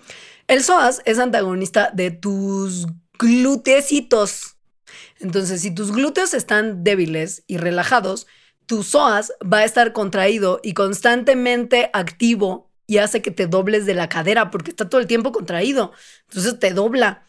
El 0.47 0.63
psoas 0.63 1.03
es 1.05 1.19
antagonista 1.19 1.91
de 1.93 2.13
tus 2.13 2.87
glúteecitos. 3.19 4.57
Entonces, 5.19 5.63
si 5.63 5.75
tus 5.75 5.91
glúteos 5.91 6.33
están 6.33 6.85
débiles 6.85 7.43
y 7.49 7.57
relajados, 7.57 8.29
tu 8.67 8.85
psoas 8.85 9.33
va 9.43 9.59
a 9.59 9.65
estar 9.65 9.93
contraído 9.93 10.61
y 10.63 10.75
constantemente 10.75 11.91
activo 11.93 12.70
y 12.91 12.99
hace 12.99 13.23
que 13.23 13.31
te 13.31 13.47
dobles 13.47 13.87
de 13.87 13.95
la 13.95 14.09
cadera 14.09 14.51
porque 14.51 14.73
está 14.73 14.89
todo 14.89 15.01
el 15.01 15.07
tiempo 15.07 15.31
contraído. 15.31 15.93
Entonces 16.29 16.59
te 16.59 16.73
dobla. 16.73 17.25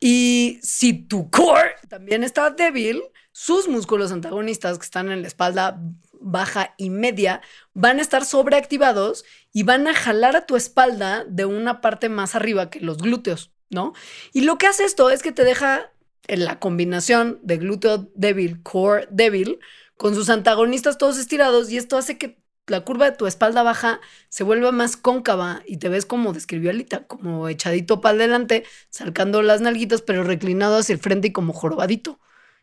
Y 0.00 0.58
si 0.64 0.94
tu 0.94 1.30
core 1.30 1.76
también 1.88 2.24
está 2.24 2.50
débil, 2.50 3.04
sus 3.30 3.68
músculos 3.68 4.10
antagonistas 4.10 4.78
que 4.78 4.84
están 4.84 5.12
en 5.12 5.22
la 5.22 5.28
espalda 5.28 5.80
baja 6.20 6.74
y 6.76 6.90
media 6.90 7.40
van 7.72 8.00
a 8.00 8.02
estar 8.02 8.24
sobreactivados 8.24 9.24
y 9.52 9.62
van 9.62 9.86
a 9.86 9.94
jalar 9.94 10.34
a 10.34 10.44
tu 10.44 10.56
espalda 10.56 11.24
de 11.28 11.44
una 11.44 11.80
parte 11.80 12.08
más 12.08 12.34
arriba 12.34 12.68
que 12.68 12.80
los 12.80 12.98
glúteos, 12.98 13.52
¿no? 13.70 13.92
Y 14.32 14.40
lo 14.40 14.58
que 14.58 14.66
hace 14.66 14.84
esto 14.84 15.10
es 15.10 15.22
que 15.22 15.30
te 15.30 15.44
deja 15.44 15.92
en 16.26 16.44
la 16.44 16.58
combinación 16.58 17.38
de 17.44 17.58
glúteo 17.58 18.10
débil, 18.16 18.60
core 18.64 19.06
débil, 19.12 19.60
con 19.96 20.16
sus 20.16 20.30
antagonistas 20.30 20.98
todos 20.98 21.16
estirados 21.16 21.70
y 21.70 21.76
esto 21.76 21.96
hace 21.96 22.18
que 22.18 22.44
la 22.66 22.80
curva 22.80 23.10
de 23.10 23.16
tu 23.16 23.26
espalda 23.26 23.62
baja 23.62 24.00
se 24.28 24.44
vuelve 24.44 24.70
más 24.72 24.96
cóncava 24.96 25.62
y 25.66 25.76
te 25.76 25.88
ves 25.88 26.06
como 26.06 26.32
describió 26.32 26.70
Alita, 26.70 27.06
como 27.06 27.48
echadito 27.48 28.00
para 28.00 28.16
adelante, 28.16 28.64
sacando 28.90 29.42
las 29.42 29.60
nalguitas, 29.60 30.02
pero 30.02 30.24
reclinado 30.24 30.78
hacia 30.78 30.94
el 30.94 30.98
frente 30.98 31.28
y 31.28 31.32
como 31.32 31.52
jorobadito. 31.52 32.18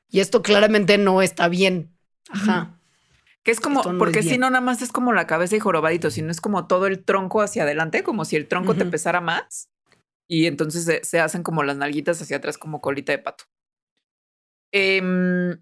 Y 0.10 0.20
esto 0.20 0.42
claramente 0.42 0.98
no 0.98 1.22
está 1.22 1.48
bien. 1.48 1.92
Ajá. 2.30 2.80
Que 3.44 3.52
es 3.52 3.60
como, 3.60 3.82
porque 3.98 4.24
si 4.24 4.38
no, 4.38 4.50
nada 4.50 4.62
más 4.62 4.82
es 4.82 4.92
como 4.92 5.12
la 5.12 5.28
cabeza 5.28 5.56
y 5.56 5.60
jorobadito, 5.60 6.12
sino 6.12 6.32
es 6.32 6.40
como 6.40 6.68
todo 6.68 6.88
el 6.88 7.04
tronco 7.04 7.42
hacia 7.42 7.64
adelante, 7.64 8.04
como 8.04 8.24
si 8.24 8.38
el 8.38 8.48
tronco 8.48 8.74
te 8.74 8.86
pesara 8.86 9.20
más. 9.20 9.70
Y 10.30 10.46
entonces 10.46 10.86
se, 10.86 11.04
se, 11.04 11.20
hacen 11.20 11.44
como 11.44 11.64
las 11.64 11.76
nalguitas 11.76 12.22
hacia 12.22 12.38
atrás, 12.38 12.58
como 12.58 12.80
colita 12.80 13.12
de 13.12 13.20
pato. 13.20 13.44
Eh, 14.72 15.58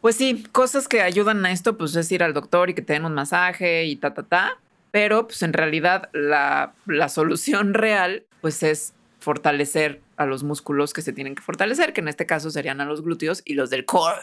pues 0.00 0.16
sí, 0.16 0.44
cosas 0.52 0.88
que 0.88 1.02
ayudan 1.02 1.44
a 1.44 1.52
esto, 1.52 1.76
pues 1.76 1.94
es 1.96 2.10
ir 2.10 2.22
al 2.22 2.34
doctor 2.34 2.70
y 2.70 2.74
que 2.74 2.82
te 2.82 2.94
den 2.94 3.04
un 3.04 3.14
masaje 3.14 3.84
y 3.84 3.96
ta, 3.96 4.14
ta, 4.14 4.22
ta. 4.22 4.58
Pero 4.90 5.26
pues 5.26 5.42
en 5.42 5.52
realidad 5.52 6.08
la, 6.12 6.74
solución 7.08 7.74
real 7.74 8.24
pues 8.40 8.62
es 8.62 8.94
fortalecer 9.18 10.00
a 10.16 10.24
los 10.24 10.42
músculos 10.42 10.92
que 10.92 11.02
se 11.02 11.12
tienen 11.12 11.34
que 11.34 11.42
fortalecer, 11.42 11.92
que 11.92 12.00
en 12.00 12.08
este 12.08 12.26
caso 12.26 12.50
serían 12.50 12.80
a 12.80 12.86
los 12.86 13.02
glúteos 13.02 13.42
y 13.44 13.54
los 13.54 13.68
del 13.70 13.84
core. 13.84 14.20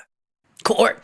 Core. 0.63 0.95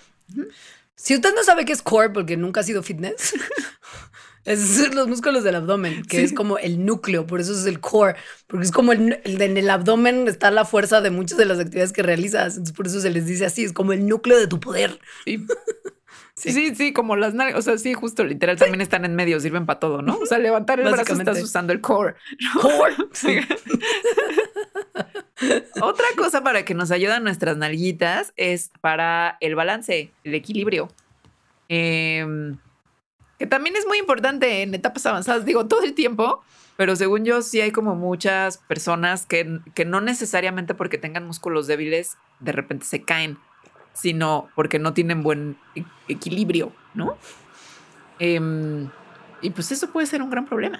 Si 0.96 1.13
usted 1.13 1.34
no 1.36 1.44
sabe 1.44 1.65
qué 1.65 1.74
es 1.74 1.82
core 1.82 2.10
porque 2.10 2.38
nunca 2.38 2.62
ha 2.62 2.63
sido 2.63 2.82
fitness, 2.82 3.36
Son 4.46 4.96
los 4.96 5.08
músculos 5.08 5.44
del 5.44 5.56
abdomen, 5.56 6.04
que 6.04 6.24
es 6.24 6.34
como 6.34 6.58
el 6.58 6.86
núcleo, 6.86 7.26
por 7.26 7.40
eso 7.40 7.54
es 7.54 7.66
el 7.66 7.80
core, 7.80 8.16
porque 8.48 8.66
es 8.66 8.72
como 8.72 8.92
el, 8.92 9.22
en 9.24 9.58
el 9.58 9.70
abdomen 9.70 10.28
está 10.28 10.52
la 10.52 10.66
fuerza 10.66 11.00
de 11.00 11.12
muchas 11.12 11.38
de 11.38 11.46
las 11.46 11.60
actividades 11.60 11.94
que 11.94 12.04
realizas, 12.04 12.54
entonces 12.54 12.76
por 12.76 12.88
eso 12.88 13.00
se 13.00 13.10
les 13.10 13.26
dice 13.26 13.46
así, 13.46 13.64
es 13.64 13.72
como 13.72 13.94
el 13.94 14.06
núcleo 14.06 14.38
de 14.38 14.48
tu 14.48 14.60
poder. 14.60 15.00
Sí. 15.26 15.46
Sí, 16.36 16.74
sí, 16.74 16.94
como 16.94 17.16
las 17.16 17.36
nalgas, 17.36 17.60
o 17.60 17.62
sea, 17.62 17.78
sí, 17.78 17.94
justo 17.94 18.24
literal 18.24 18.58
también 18.58 18.82
están 18.82 19.06
en 19.06 19.16
medio, 19.16 19.40
sirven 19.40 19.68
para 19.68 19.80
todo, 19.80 20.02
¿no? 20.02 20.18
O 20.18 20.26
sea, 20.26 20.40
levantar 20.40 20.80
el 20.80 20.92
brazo 20.92 21.14
estás 21.14 21.42
usando 21.42 21.74
el 21.74 21.80
core. 21.80 22.16
Core. 22.60 22.96
Sí. 23.14 23.40
Otra 25.82 26.06
cosa 26.18 26.44
para 26.44 26.66
que 26.66 26.74
nos 26.74 26.90
ayudan 26.90 27.24
nuestras 27.24 27.58
nalguitas 27.58 28.34
es 28.36 28.72
para 28.82 29.38
el 29.42 29.54
balance, 29.56 30.12
el 30.24 30.34
equilibrio. 30.34 30.90
Em, 31.70 32.58
que 33.44 33.48
también 33.48 33.76
es 33.76 33.86
muy 33.86 33.98
importante 33.98 34.62
en 34.62 34.74
etapas 34.74 35.06
avanzadas, 35.06 35.44
digo, 35.44 35.66
todo 35.68 35.84
el 35.84 35.96
tiempo, 35.96 36.42
pero 36.78 36.96
según 36.96 37.26
yo 37.26 37.42
sí 37.42 37.60
hay 37.60 37.72
como 37.74 37.94
muchas 37.94 38.58
personas 38.58 39.26
que, 39.26 39.60
que 39.76 39.84
no 39.84 40.00
necesariamente 40.00 40.74
porque 40.74 40.98
tengan 40.98 41.28
músculos 41.28 41.68
débiles 41.68 42.16
de 42.40 42.54
repente 42.54 42.86
se 42.86 43.02
caen, 43.02 43.38
sino 43.92 44.48
porque 44.56 44.80
no 44.80 44.94
tienen 44.94 45.24
buen 45.24 45.58
e-, 45.76 45.84
equilibrio, 46.08 46.72
¿no? 46.94 47.18
Em, 48.18 48.90
y 49.42 49.50
pues 49.50 49.74
eso 49.74 49.92
puede 49.92 50.08
ser 50.08 50.22
un 50.22 50.30
gran 50.30 50.46
problema. 50.46 50.80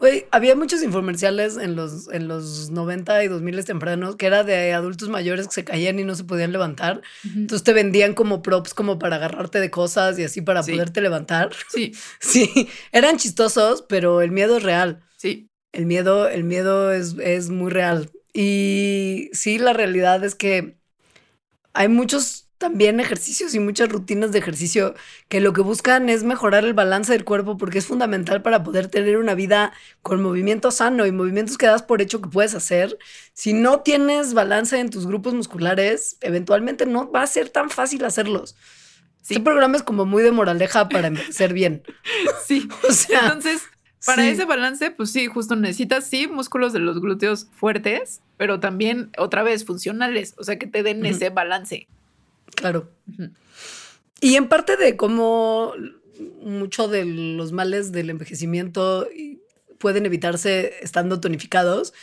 Oye, 0.00 0.26
había 0.30 0.56
muchos 0.56 0.82
infomerciales 0.82 1.58
en 1.58 1.76
los, 1.76 2.08
en 2.10 2.26
los 2.26 2.70
90 2.70 3.22
y 3.22 3.28
2000 3.28 3.64
tempranos 3.66 4.16
que 4.16 4.26
era 4.26 4.44
de 4.44 4.72
adultos 4.72 5.10
mayores 5.10 5.46
que 5.46 5.52
se 5.52 5.64
caían 5.64 5.98
y 5.98 6.04
no 6.04 6.14
se 6.14 6.24
podían 6.24 6.52
levantar. 6.52 7.02
Entonces 7.22 7.62
te 7.62 7.74
vendían 7.74 8.14
como 8.14 8.40
props 8.40 8.72
como 8.72 8.98
para 8.98 9.16
agarrarte 9.16 9.60
de 9.60 9.70
cosas 9.70 10.18
y 10.18 10.24
así 10.24 10.40
para 10.40 10.62
poderte 10.62 11.00
levantar. 11.00 11.50
Sí. 11.68 11.92
Sí, 12.20 12.68
eran 12.92 13.18
chistosos, 13.18 13.84
pero 13.88 14.22
el 14.22 14.30
miedo 14.30 14.56
es 14.56 14.62
real. 14.62 15.02
Sí. 15.16 15.50
El 15.72 15.86
miedo, 15.86 16.28
el 16.28 16.44
miedo 16.44 16.92
es, 16.92 17.16
es 17.18 17.50
muy 17.50 17.70
real. 17.70 18.10
Y 18.32 19.30
sí, 19.32 19.58
la 19.58 19.72
realidad 19.72 20.24
es 20.24 20.34
que 20.34 20.78
hay 21.72 21.88
muchos 21.88 22.49
también 22.60 23.00
ejercicios 23.00 23.54
y 23.54 23.58
muchas 23.58 23.88
rutinas 23.88 24.32
de 24.32 24.38
ejercicio 24.38 24.94
que 25.28 25.40
lo 25.40 25.54
que 25.54 25.62
buscan 25.62 26.10
es 26.10 26.24
mejorar 26.24 26.62
el 26.66 26.74
balance 26.74 27.10
del 27.10 27.24
cuerpo 27.24 27.56
porque 27.56 27.78
es 27.78 27.86
fundamental 27.86 28.42
para 28.42 28.62
poder 28.62 28.88
tener 28.88 29.16
una 29.16 29.34
vida 29.34 29.72
con 30.02 30.22
movimiento 30.22 30.70
sano 30.70 31.06
y 31.06 31.10
movimientos 31.10 31.56
que 31.56 31.64
das 31.64 31.82
por 31.82 32.02
hecho 32.02 32.20
que 32.20 32.28
puedes 32.28 32.54
hacer. 32.54 32.98
Si 33.32 33.54
no 33.54 33.80
tienes 33.80 34.34
balance 34.34 34.78
en 34.78 34.90
tus 34.90 35.06
grupos 35.06 35.32
musculares, 35.32 36.18
eventualmente 36.20 36.84
no 36.84 37.10
va 37.10 37.22
a 37.22 37.26
ser 37.26 37.48
tan 37.48 37.70
fácil 37.70 38.04
hacerlos. 38.04 38.56
Sí. 39.22 39.34
Este 39.34 39.40
programa 39.42 39.78
es 39.78 39.82
como 39.82 40.04
muy 40.04 40.22
de 40.22 40.30
moraleja 40.30 40.90
para 40.90 41.10
ser 41.32 41.54
bien. 41.54 41.82
Sí. 42.46 42.68
O 42.88 42.92
sea, 42.92 43.20
entonces 43.20 43.62
para 44.04 44.28
ese 44.28 44.44
balance, 44.44 44.90
pues 44.90 45.12
sí, 45.12 45.26
justo 45.26 45.56
necesitas, 45.56 46.06
sí, 46.06 46.26
músculos 46.26 46.74
de 46.74 46.78
los 46.78 47.00
glúteos 47.00 47.48
fuertes, 47.52 48.20
pero 48.36 48.60
también 48.60 49.10
otra 49.16 49.42
vez 49.42 49.64
funcionales, 49.64 50.34
o 50.36 50.44
sea, 50.44 50.58
que 50.58 50.66
te 50.66 50.82
den 50.82 51.04
ese 51.06 51.30
balance. 51.30 51.86
Claro. 52.60 52.90
Y 54.20 54.36
en 54.36 54.48
parte 54.48 54.76
de 54.76 54.96
cómo 54.96 55.72
mucho 56.42 56.88
de 56.88 57.06
los 57.06 57.52
males 57.52 57.90
del 57.90 58.10
envejecimiento 58.10 59.08
pueden 59.78 60.04
evitarse 60.04 60.74
estando 60.82 61.20
tonificados, 61.20 61.94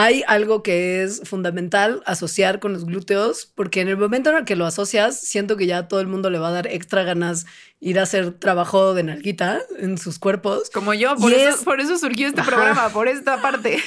hay 0.00 0.22
algo 0.28 0.62
que 0.62 1.02
es 1.02 1.22
fundamental 1.24 2.04
asociar 2.06 2.60
con 2.60 2.72
los 2.72 2.84
glúteos, 2.84 3.50
porque 3.56 3.80
en 3.80 3.88
el 3.88 3.96
momento 3.96 4.30
en 4.30 4.36
el 4.36 4.44
que 4.44 4.54
lo 4.54 4.64
asocias, 4.64 5.18
siento 5.18 5.56
que 5.56 5.66
ya 5.66 5.88
todo 5.88 5.98
el 5.98 6.06
mundo 6.06 6.30
le 6.30 6.38
va 6.38 6.50
a 6.50 6.52
dar 6.52 6.68
extra 6.68 7.02
ganas 7.02 7.46
ir 7.80 7.98
a 7.98 8.04
hacer 8.04 8.30
trabajo 8.38 8.94
de 8.94 9.02
nalguita 9.02 9.60
en 9.76 9.98
sus 9.98 10.20
cuerpos. 10.20 10.70
Como 10.70 10.94
yo, 10.94 11.16
por, 11.16 11.32
eso, 11.32 11.64
por 11.64 11.80
eso 11.80 11.98
surgió 11.98 12.28
este 12.28 12.44
programa, 12.44 12.90
por 12.90 13.08
esta 13.08 13.42
parte. 13.42 13.82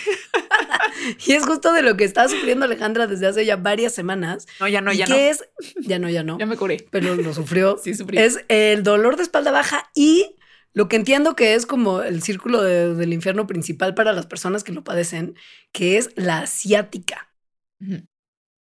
y 1.25 1.31
es 1.31 1.45
justo 1.45 1.71
de 1.71 1.81
lo 1.81 1.95
que 1.95 2.03
está 2.03 2.27
sufriendo 2.27 2.65
Alejandra 2.65 3.07
desde 3.07 3.27
hace 3.27 3.45
ya 3.45 3.55
varias 3.55 3.93
semanas. 3.93 4.47
No, 4.59 4.67
ya 4.67 4.81
no, 4.81 4.91
ya 4.91 5.05
no. 5.05 5.15
es, 5.15 5.45
ya 5.79 5.97
no, 5.97 6.09
ya 6.09 6.23
no. 6.23 6.37
Ya 6.37 6.45
me 6.45 6.57
curé. 6.57 6.85
Pero 6.91 7.15
lo 7.15 7.33
sufrió. 7.33 7.79
sí, 7.81 7.93
sufrí. 7.93 8.17
Es 8.17 8.43
el 8.49 8.83
dolor 8.83 9.15
de 9.15 9.23
espalda 9.23 9.51
baja 9.51 9.89
y 9.95 10.35
lo 10.73 10.87
que 10.87 10.95
entiendo 10.95 11.35
que 11.35 11.53
es 11.53 11.65
como 11.65 12.01
el 12.01 12.21
círculo 12.21 12.61
del 12.61 13.13
infierno 13.13 13.47
principal 13.47 13.93
para 13.93 14.13
las 14.13 14.25
personas 14.25 14.63
que 14.63 14.71
lo 14.71 14.83
padecen, 14.83 15.35
que 15.71 15.97
es 15.97 16.11
la 16.15 16.39
asiática. 16.39 17.29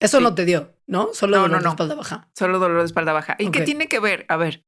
Eso 0.01 0.21
no 0.21 0.35
te 0.35 0.45
dio, 0.45 0.77
¿no? 0.87 1.13
Solo 1.13 1.41
dolor 1.41 1.63
de 1.63 1.69
espalda 1.69 1.95
baja. 1.97 2.31
Solo 2.35 2.59
dolor 2.59 2.79
de 2.79 2.87
espalda 2.87 3.13
baja. 3.13 3.37
¿Y 3.39 3.51
qué 3.51 3.63
tiene 3.63 3.89
que 3.89 3.99
ver? 3.99 4.25
A 4.29 4.37
ver. 4.37 4.65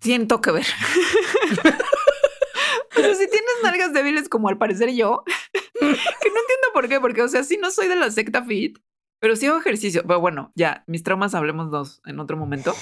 Siento 0.00 0.40
que 0.40 0.50
ver. 0.50 0.66
Pero 2.94 3.14
si 3.14 3.28
tienes 3.28 3.54
nalgas 3.62 3.92
débiles 3.92 4.28
como 4.28 4.48
al 4.48 4.58
parecer 4.58 4.90
yo, 4.90 5.24
que 5.54 5.80
no 5.80 5.88
entiendo 5.88 6.68
por 6.72 6.88
qué, 6.88 7.00
porque, 7.00 7.22
o 7.22 7.28
sea, 7.28 7.44
sí 7.44 7.58
no 7.58 7.70
soy 7.70 7.88
de 7.88 7.96
la 7.96 8.10
secta 8.10 8.44
fit, 8.44 8.78
pero 9.20 9.36
sí 9.36 9.46
hago 9.46 9.58
ejercicio. 9.58 10.02
Pero 10.06 10.20
bueno, 10.20 10.52
ya, 10.54 10.84
mis 10.86 11.02
traumas 11.02 11.34
hablemos 11.34 11.70
dos 11.70 12.02
en 12.04 12.20
otro 12.20 12.36
momento 12.36 12.74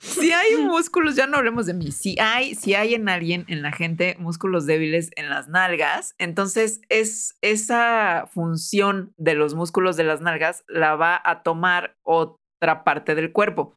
si 0.00 0.32
hay 0.32 0.56
músculos, 0.56 1.14
ya 1.14 1.26
no 1.26 1.36
hablemos 1.36 1.66
de 1.66 1.74
mí. 1.74 1.92
Si 1.92 2.18
hay, 2.18 2.54
si 2.54 2.74
hay 2.74 2.94
en 2.94 3.08
alguien, 3.08 3.44
en 3.48 3.60
la 3.62 3.70
gente, 3.70 4.16
músculos 4.18 4.64
débiles 4.64 5.10
en 5.16 5.28
las 5.28 5.48
nalgas, 5.48 6.14
entonces 6.18 6.80
es 6.88 7.36
esa 7.42 8.26
función 8.32 9.12
de 9.18 9.34
los 9.34 9.54
músculos 9.54 9.96
de 9.96 10.04
las 10.04 10.22
nalgas 10.22 10.64
la 10.68 10.96
va 10.96 11.20
a 11.22 11.42
tomar 11.42 11.96
otra 12.02 12.82
parte 12.82 13.14
del 13.14 13.30
cuerpo. 13.30 13.76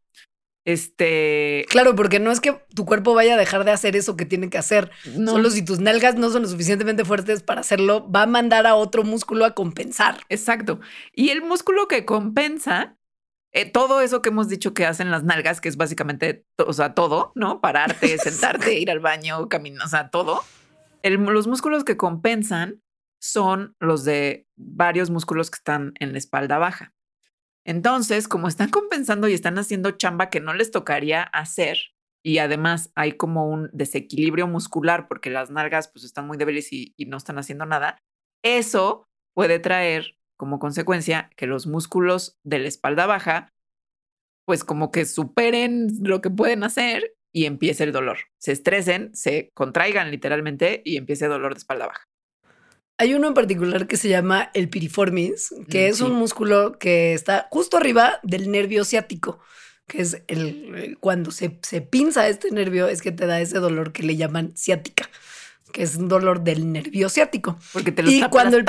Este. 0.65 1.65
Claro, 1.69 1.93
porque 1.93 2.19
no 2.21 2.31
es 2.31 2.39
que 2.39 2.57
tu 2.73 2.85
cuerpo 2.85 3.13
vaya 3.13 3.33
a 3.33 3.37
dejar 3.37 3.65
de 3.65 3.71
hacer 3.71 3.97
eso 3.97 4.15
que 4.15 4.25
tiene 4.25 4.49
que 4.49 4.57
hacer. 4.57 4.91
Solo 5.03 5.49
si 5.49 5.65
tus 5.65 5.79
nalgas 5.79 6.15
no 6.15 6.29
son 6.29 6.43
lo 6.43 6.47
suficientemente 6.47 7.03
fuertes 7.03 7.43
para 7.43 7.61
hacerlo, 7.61 8.09
va 8.09 8.21
a 8.21 8.27
mandar 8.27 8.65
a 8.65 8.75
otro 8.75 9.03
músculo 9.03 9.43
a 9.43 9.55
compensar. 9.55 10.21
Exacto. 10.29 10.79
Y 11.13 11.29
el 11.29 11.41
músculo 11.41 11.89
que 11.89 12.05
compensa 12.05 12.97
eh, 13.53 13.69
todo 13.69 14.01
eso 14.01 14.23
que 14.23 14.29
hemos 14.29 14.49
dicho 14.49 14.73
que 14.73 14.85
hacen 14.87 15.11
las 15.11 15.23
nalgas, 15.23 15.61
que 15.61 15.69
es 15.69 15.77
básicamente, 15.77 16.45
o 16.57 16.73
sea, 16.73 16.95
todo, 16.95 17.31
¿no? 17.35 17.61
Pararte, 17.61 18.17
sentarte, 18.17 18.79
ir 18.79 18.89
al 18.89 18.99
baño, 18.99 19.47
caminar, 19.47 19.85
o 19.85 19.87
sea, 19.87 20.09
todo. 20.09 20.43
los 21.03 21.47
músculos 21.47 21.83
que 21.83 21.95
compensan 21.95 22.81
son 23.21 23.75
los 23.79 24.03
de 24.03 24.47
varios 24.55 25.11
músculos 25.11 25.51
que 25.51 25.57
están 25.57 25.93
en 25.99 26.13
la 26.13 26.17
espalda 26.17 26.57
baja. 26.57 26.93
Entonces, 27.63 28.27
como 28.27 28.47
están 28.47 28.69
compensando 28.69 29.27
y 29.27 29.33
están 29.33 29.57
haciendo 29.59 29.91
chamba 29.91 30.29
que 30.31 30.41
no 30.41 30.53
les 30.53 30.71
tocaría 30.71 31.21
hacer, 31.21 31.77
y 32.25 32.39
además 32.39 32.91
hay 32.95 33.13
como 33.13 33.47
un 33.47 33.69
desequilibrio 33.71 34.47
muscular 34.47 35.07
porque 35.07 35.29
las 35.29 35.51
nalgas 35.51 35.89
pues 35.89 36.05
están 36.05 36.25
muy 36.25 36.37
débiles 36.37 36.71
y 36.71 36.95
no 37.05 37.17
están 37.17 37.37
haciendo 37.37 37.65
nada, 37.65 38.01
eso 38.43 39.07
puede 39.33 39.59
traer 39.59 40.15
como 40.43 40.59
consecuencia 40.59 41.29
que 41.37 41.47
los 41.47 41.67
músculos 41.67 42.37
de 42.43 42.59
la 42.59 42.67
espalda 42.67 43.05
baja, 43.05 43.53
pues 44.45 44.65
como 44.65 44.91
que 44.91 45.05
superen 45.05 45.87
lo 46.01 46.19
que 46.19 46.29
pueden 46.29 46.65
hacer 46.65 47.13
y 47.31 47.45
empiece 47.45 47.85
el 47.85 47.93
dolor. 47.93 48.17
Se 48.39 48.51
estresen, 48.51 49.15
se 49.15 49.51
contraigan 49.53 50.11
literalmente 50.11 50.81
y 50.83 50.97
empiece 50.97 51.23
el 51.23 51.31
dolor 51.31 51.53
de 51.53 51.59
espalda 51.59 51.87
baja. 51.87 52.03
Hay 52.97 53.13
uno 53.13 53.29
en 53.29 53.33
particular 53.33 53.87
que 53.87 53.95
se 53.95 54.09
llama 54.09 54.51
el 54.53 54.67
piriformis, 54.67 55.55
que 55.69 55.87
mm, 55.87 55.91
es 55.91 56.01
un 56.01 56.11
músculo 56.11 56.77
que 56.77 57.13
está 57.13 57.47
justo 57.49 57.77
arriba 57.77 58.19
del 58.21 58.51
nervio 58.51 58.83
ciático, 58.83 59.39
que 59.87 60.01
es 60.01 60.23
el 60.27 60.75
eh, 60.75 60.95
cuando 60.99 61.31
se, 61.31 61.57
se 61.61 61.79
pinza 61.79 62.27
este 62.27 62.51
nervio 62.51 62.89
es 62.89 63.01
que 63.01 63.13
te 63.13 63.27
da 63.27 63.39
ese 63.39 63.59
dolor 63.59 63.93
que 63.93 64.03
le 64.03 64.17
llaman 64.17 64.51
ciática, 64.57 65.09
que 65.71 65.83
es 65.83 65.95
un 65.95 66.09
dolor 66.09 66.43
del 66.43 66.69
nervio 66.69 67.07
ciático. 67.07 67.57
Porque 67.71 67.93
te 67.93 68.03
lo 68.03 68.11
y 68.11 68.15
está 68.15 68.29
cuando 68.29 68.57
el 68.57 68.65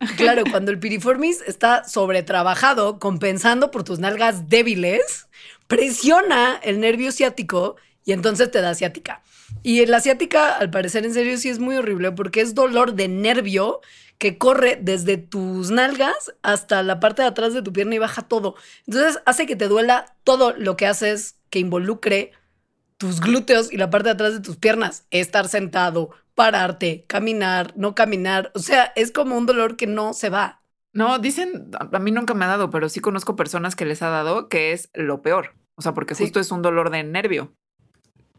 Claro, 0.16 0.44
cuando 0.50 0.70
el 0.70 0.78
piriformis 0.78 1.42
está 1.42 1.84
sobretrabajado, 1.84 2.98
compensando 2.98 3.70
por 3.70 3.84
tus 3.84 3.98
nalgas 3.98 4.48
débiles, 4.48 5.28
presiona 5.66 6.58
el 6.62 6.80
nervio 6.80 7.12
ciático 7.12 7.76
y 8.04 8.12
entonces 8.12 8.50
te 8.50 8.60
da 8.60 8.74
ciática. 8.74 9.22
Y 9.62 9.84
la 9.86 10.00
ciática, 10.00 10.54
al 10.54 10.70
parecer, 10.70 11.04
en 11.04 11.12
serio, 11.12 11.36
sí 11.36 11.48
es 11.48 11.58
muy 11.58 11.76
horrible 11.76 12.12
porque 12.12 12.40
es 12.40 12.54
dolor 12.54 12.94
de 12.94 13.08
nervio 13.08 13.80
que 14.18 14.38
corre 14.38 14.78
desde 14.80 15.16
tus 15.16 15.70
nalgas 15.70 16.34
hasta 16.42 16.82
la 16.82 17.00
parte 17.00 17.22
de 17.22 17.28
atrás 17.28 17.54
de 17.54 17.62
tu 17.62 17.72
pierna 17.72 17.94
y 17.94 17.98
baja 17.98 18.22
todo. 18.22 18.54
Entonces 18.86 19.20
hace 19.24 19.46
que 19.46 19.56
te 19.56 19.68
duela 19.68 20.14
todo 20.24 20.54
lo 20.56 20.76
que 20.76 20.86
haces 20.86 21.36
que 21.48 21.58
involucre 21.58 22.32
tus 23.00 23.18
glúteos 23.22 23.72
y 23.72 23.78
la 23.78 23.88
parte 23.88 24.10
de 24.10 24.12
atrás 24.12 24.34
de 24.34 24.40
tus 24.40 24.56
piernas. 24.56 25.06
Estar 25.10 25.48
sentado, 25.48 26.10
pararte, 26.34 27.06
caminar, 27.08 27.72
no 27.74 27.94
caminar. 27.94 28.52
O 28.54 28.58
sea, 28.58 28.92
es 28.94 29.10
como 29.10 29.38
un 29.38 29.46
dolor 29.46 29.76
que 29.76 29.86
no 29.86 30.12
se 30.12 30.28
va. 30.28 30.60
No, 30.92 31.18
dicen, 31.18 31.70
a 31.78 31.98
mí 31.98 32.10
nunca 32.10 32.34
me 32.34 32.44
ha 32.44 32.48
dado, 32.48 32.68
pero 32.68 32.90
sí 32.90 33.00
conozco 33.00 33.36
personas 33.36 33.74
que 33.74 33.86
les 33.86 34.02
ha 34.02 34.10
dado 34.10 34.50
que 34.50 34.72
es 34.72 34.90
lo 34.92 35.22
peor. 35.22 35.54
O 35.76 35.82
sea, 35.82 35.94
porque 35.94 36.14
justo 36.14 36.40
es 36.40 36.50
un 36.50 36.60
dolor 36.60 36.90
de 36.90 37.02
nervio. 37.02 37.54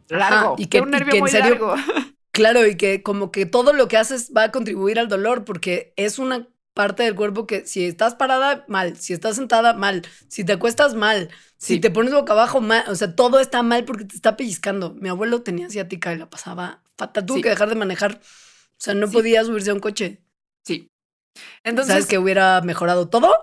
Largo. 0.10 0.56
y 0.60 0.67
que 0.67 0.80
un 0.80 0.91
nervio 0.91 1.19
muy 1.19 1.32
largo. 1.32 1.74
Claro, 2.34 2.65
y 2.65 2.78
que 2.78 3.04
como 3.04 3.30
que 3.30 3.45
todo 3.45 3.74
lo 3.74 3.89
que 3.89 3.97
haces 3.97 4.32
va 4.36 4.43
a 4.43 4.52
contribuir 4.52 5.00
al 5.00 5.10
dolor 5.10 5.43
porque 5.43 5.91
es 5.97 6.17
una 6.17 6.47
parte 6.73 7.03
del 7.03 7.15
cuerpo 7.15 7.47
que 7.47 7.65
si 7.65 7.86
estás 7.86 8.15
parada, 8.15 8.65
mal. 8.67 8.97
Si 8.97 9.13
estás 9.13 9.36
sentada, 9.36 9.73
mal. 9.73 10.03
Si 10.27 10.43
te 10.43 10.53
acuestas, 10.53 10.95
mal. 10.95 11.29
Si 11.57 11.79
te 11.79 11.91
pones 11.91 12.13
boca 12.13 12.34
abajo, 12.34 12.62
mal. 12.62 12.84
O 12.88 12.95
sea, 12.95 13.15
todo 13.15 13.39
está 13.39 13.63
mal 13.63 13.86
porque 13.86 14.05
te 14.05 14.15
está 14.15 14.38
pellizcando. 14.38 14.93
Mi 14.93 15.10
abuelo 15.10 15.41
tenía 15.41 15.67
asiática 15.67 16.13
y 16.13 16.17
la 16.17 16.29
pasaba 16.29 16.81
fatal. 16.97 17.25
Tuvo 17.25 17.41
que 17.41 17.49
dejar 17.49 17.69
de 17.69 17.75
manejar. 17.75 18.19
O 18.21 18.84
sea, 18.84 18.93
no 18.93 19.10
podía 19.10 19.43
subirse 19.43 19.69
a 19.69 19.73
un 19.73 19.79
coche. 19.79 20.21
Sí. 20.63 20.89
Entonces. 21.63 21.93
¿Sabes 21.93 22.07
que 22.07 22.17
hubiera 22.17 22.62
mejorado 22.62 23.10
todo? 23.10 23.34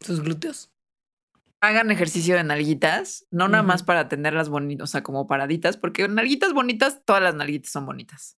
Sus 0.00 0.20
glúteos. 0.20 0.70
Hagan 1.60 1.90
ejercicio 1.90 2.36
de 2.36 2.44
nalguitas, 2.44 3.26
no 3.32 3.48
nada 3.48 3.64
más 3.64 3.82
para 3.82 4.08
tenerlas 4.08 4.48
bonitas, 4.48 4.84
o 4.84 4.86
sea, 4.86 5.02
como 5.02 5.26
paraditas, 5.26 5.76
porque 5.76 6.06
nalguitas 6.06 6.52
bonitas, 6.52 7.00
todas 7.04 7.20
las 7.20 7.34
nalguitas 7.34 7.72
son 7.72 7.84
bonitas. 7.84 8.36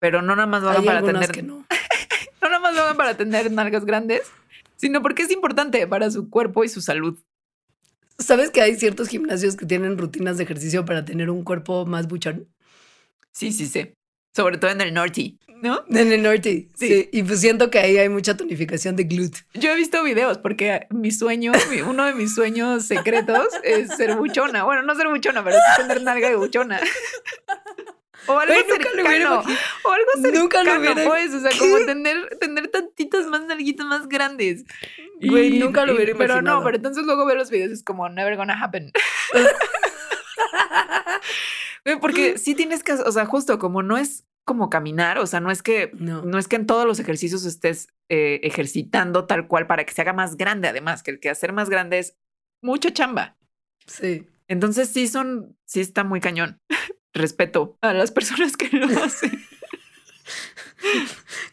Pero 0.00 0.20
no 0.20 0.34
nada 0.34 0.48
más 0.48 0.64
hagan 0.64 0.84
para 0.84 1.02
tener. 1.02 1.30
Que 1.30 1.44
no. 1.44 1.64
Más 2.70 2.76
lo 2.76 2.82
hagan 2.82 2.96
para 2.96 3.16
tener 3.16 3.50
nalgas 3.50 3.84
grandes, 3.84 4.22
sino 4.76 5.02
porque 5.02 5.22
es 5.22 5.30
importante 5.30 5.86
para 5.86 6.10
su 6.10 6.30
cuerpo 6.30 6.64
y 6.64 6.68
su 6.68 6.80
salud. 6.80 7.18
¿Sabes 8.18 8.50
que 8.50 8.60
hay 8.60 8.76
ciertos 8.76 9.08
gimnasios 9.08 9.56
que 9.56 9.66
tienen 9.66 9.96
rutinas 9.96 10.36
de 10.36 10.44
ejercicio 10.44 10.84
para 10.84 11.04
tener 11.04 11.30
un 11.30 11.42
cuerpo 11.42 11.86
más 11.86 12.06
buchón? 12.06 12.48
Sí, 13.32 13.52
sí, 13.52 13.66
sí. 13.66 13.92
Sobre 14.34 14.58
todo 14.58 14.70
en 14.70 14.80
el 14.80 14.92
norte, 14.92 15.36
¿no? 15.62 15.84
En 15.88 16.12
el 16.12 16.22
norte, 16.22 16.68
sí. 16.76 17.08
Y 17.12 17.22
pues 17.22 17.40
siento 17.40 17.70
que 17.70 17.78
ahí 17.78 17.96
hay 17.96 18.08
mucha 18.08 18.36
tonificación 18.36 18.94
de 18.94 19.04
glúteo. 19.04 19.42
Yo 19.54 19.70
he 19.72 19.76
visto 19.76 20.02
videos 20.04 20.38
porque 20.38 20.86
mi 20.90 21.10
sueño, 21.10 21.52
uno 21.88 22.04
de 22.04 22.14
mis 22.14 22.34
sueños 22.34 22.84
secretos 22.84 23.48
es 23.64 23.88
ser 23.96 24.16
buchona. 24.16 24.64
Bueno, 24.64 24.82
no 24.82 24.94
ser 24.94 25.08
buchona, 25.08 25.42
pero 25.42 25.56
sí 25.56 25.82
tener 25.82 26.02
nalga 26.02 26.28
de 26.28 26.36
buchona. 26.36 26.80
O 28.30 28.38
algo 28.38 28.54
cercano. 28.54 29.42
o 29.84 29.92
algo 29.92 30.10
cercano, 30.22 30.40
nunca 30.40 30.62
lo 30.62 30.78
hubiera... 30.78 31.04
pues. 31.04 31.34
O 31.34 31.40
sea, 31.40 31.50
como 31.58 31.78
tener, 31.86 32.38
tener 32.38 32.68
tantitas 32.68 33.26
más 33.26 33.44
nalguitas 33.44 33.86
más 33.86 34.08
grandes. 34.08 34.64
Güey, 35.20 35.58
nunca 35.58 35.84
lo 35.84 35.94
hubiera 35.94 36.16
Pero 36.16 36.42
no, 36.42 36.62
pero 36.62 36.76
entonces 36.76 37.04
luego 37.04 37.26
ver 37.26 37.36
los 37.36 37.50
videos 37.50 37.72
es 37.72 37.82
como 37.82 38.08
never 38.08 38.36
gonna 38.36 38.62
happen. 38.62 38.92
Porque 42.00 42.38
sí 42.38 42.54
tienes 42.54 42.82
que, 42.82 42.92
o 42.92 43.12
sea, 43.12 43.26
justo 43.26 43.58
como 43.58 43.82
no 43.82 43.96
es 43.96 44.26
como 44.44 44.70
caminar, 44.70 45.18
o 45.18 45.26
sea, 45.26 45.40
no 45.40 45.50
es 45.50 45.62
que 45.62 45.90
no, 45.94 46.38
es 46.38 46.48
que 46.48 46.56
en 46.56 46.66
todos 46.66 46.86
los 46.86 46.98
ejercicios 46.98 47.44
estés 47.44 47.88
eh, 48.08 48.40
ejercitando 48.42 49.26
tal 49.26 49.46
cual 49.46 49.66
para 49.66 49.84
que 49.84 49.92
se 49.92 50.02
haga 50.02 50.12
más 50.12 50.36
grande, 50.36 50.68
además, 50.68 51.02
que 51.02 51.12
el 51.12 51.20
que 51.20 51.30
hacer 51.30 51.52
más 51.52 51.70
grande 51.70 51.98
es 51.98 52.16
mucha 52.62 52.92
chamba. 52.92 53.36
Sí. 53.86 54.26
Entonces 54.48 54.88
sí 54.88 55.08
son, 55.08 55.56
sí 55.64 55.80
está 55.80 56.04
muy 56.04 56.20
cañón. 56.20 56.60
Respeto 57.12 57.76
a 57.80 57.92
las 57.92 58.10
personas 58.10 58.56
que 58.56 58.76
lo 58.76 58.86
hacen. 59.02 59.32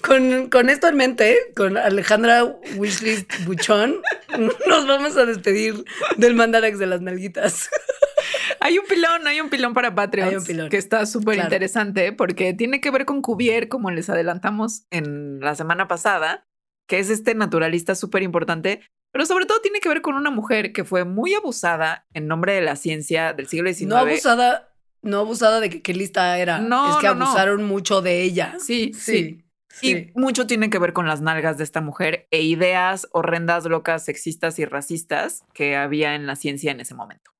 Con, 0.01 0.49
con, 0.49 0.69
esto 0.69 0.87
en 0.87 0.95
mente, 0.95 1.37
con 1.53 1.75
Alejandra 1.75 2.45
Wishlist 2.77 3.45
Buchón, 3.45 4.01
nos 4.37 4.87
vamos 4.87 5.17
a 5.17 5.25
despedir 5.25 5.83
del 6.15 6.33
mandarax 6.33 6.79
de 6.79 6.85
las 6.85 7.01
nalguitas. 7.01 7.69
Hay 8.59 8.79
un 8.79 8.85
pilón, 8.85 9.27
hay 9.27 9.39
un 9.39 9.49
pilón 9.49 9.73
para 9.73 9.93
Patreon 9.93 10.43
que 10.69 10.77
está 10.77 11.05
súper 11.05 11.37
interesante 11.37 12.11
porque 12.11 12.53
tiene 12.53 12.81
que 12.81 12.91
ver 12.91 13.05
con 13.05 13.21
Cuvier, 13.21 13.69
como 13.69 13.91
les 13.91 14.09
adelantamos 14.09 14.85
en 14.89 15.39
la 15.39 15.55
semana 15.55 15.87
pasada, 15.87 16.45
que 16.87 16.99
es 16.99 17.09
este 17.09 17.35
naturalista 17.35 17.95
súper 17.95 18.23
importante, 18.23 18.81
pero 19.13 19.25
sobre 19.25 19.45
todo 19.45 19.61
tiene 19.61 19.79
que 19.79 19.89
ver 19.89 20.01
con 20.01 20.15
una 20.15 20.31
mujer 20.31 20.73
que 20.73 20.83
fue 20.83 21.05
muy 21.05 21.33
abusada 21.33 22.07
en 22.13 22.27
nombre 22.27 22.53
de 22.53 22.61
la 22.61 22.75
ciencia 22.75 23.33
del 23.33 23.47
siglo 23.47 23.71
XIX. 23.71 23.89
No 23.89 23.97
abusada, 23.97 24.66
no 25.07 25.19
abusada 25.19 25.59
de 25.59 25.69
que 25.69 25.81
qué 25.81 25.93
lista 25.93 26.37
era, 26.37 26.59
no, 26.59 26.91
es 26.91 26.95
que 26.97 27.07
abusaron 27.07 27.63
mucho 27.63 28.01
de 28.01 28.21
ella. 28.21 28.55
Sí, 28.59 28.91
sí. 28.93 29.43
Y 29.81 30.11
mucho 30.15 30.47
tiene 30.47 30.69
que 30.69 30.79
ver 30.79 30.93
con 30.93 31.07
las 31.07 31.21
nalgas 31.21 31.57
de 31.57 31.63
esta 31.63 31.81
mujer 31.81 32.27
e 32.31 32.41
ideas 32.41 33.07
horrendas, 33.11 33.65
locas, 33.65 34.05
sexistas 34.05 34.57
y 34.59 34.65
racistas 34.65 35.43
que 35.53 35.75
había 35.75 36.15
en 36.15 36.25
la 36.25 36.35
ciencia 36.35 36.71
en 36.71 36.79
ese 36.79 36.95
momento. 36.95 37.31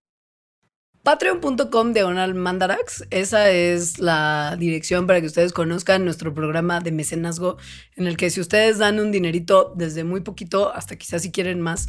Patreon.com 1.08 1.94
diagonal 1.94 2.36
mandarax. 2.36 3.06
Esa 3.12 3.50
es 3.50 3.98
la 3.98 4.58
dirección 4.60 5.08
para 5.08 5.22
que 5.22 5.28
ustedes 5.28 5.54
conozcan 5.54 6.04
nuestro 6.04 6.34
programa 6.34 6.82
de 6.82 6.92
mecenazgo, 6.92 7.56
en 7.96 8.08
el 8.08 8.18
que 8.18 8.30
si 8.30 8.42
ustedes 8.42 8.78
dan 8.78 9.00
un 9.00 9.14
dinerito 9.14 9.72
desde 9.78 10.04
muy 10.04 10.20
poquito 10.20 10.76
hasta 10.76 10.98
quizás 10.98 11.22
si 11.22 11.32
quieren 11.32 11.62
más, 11.62 11.88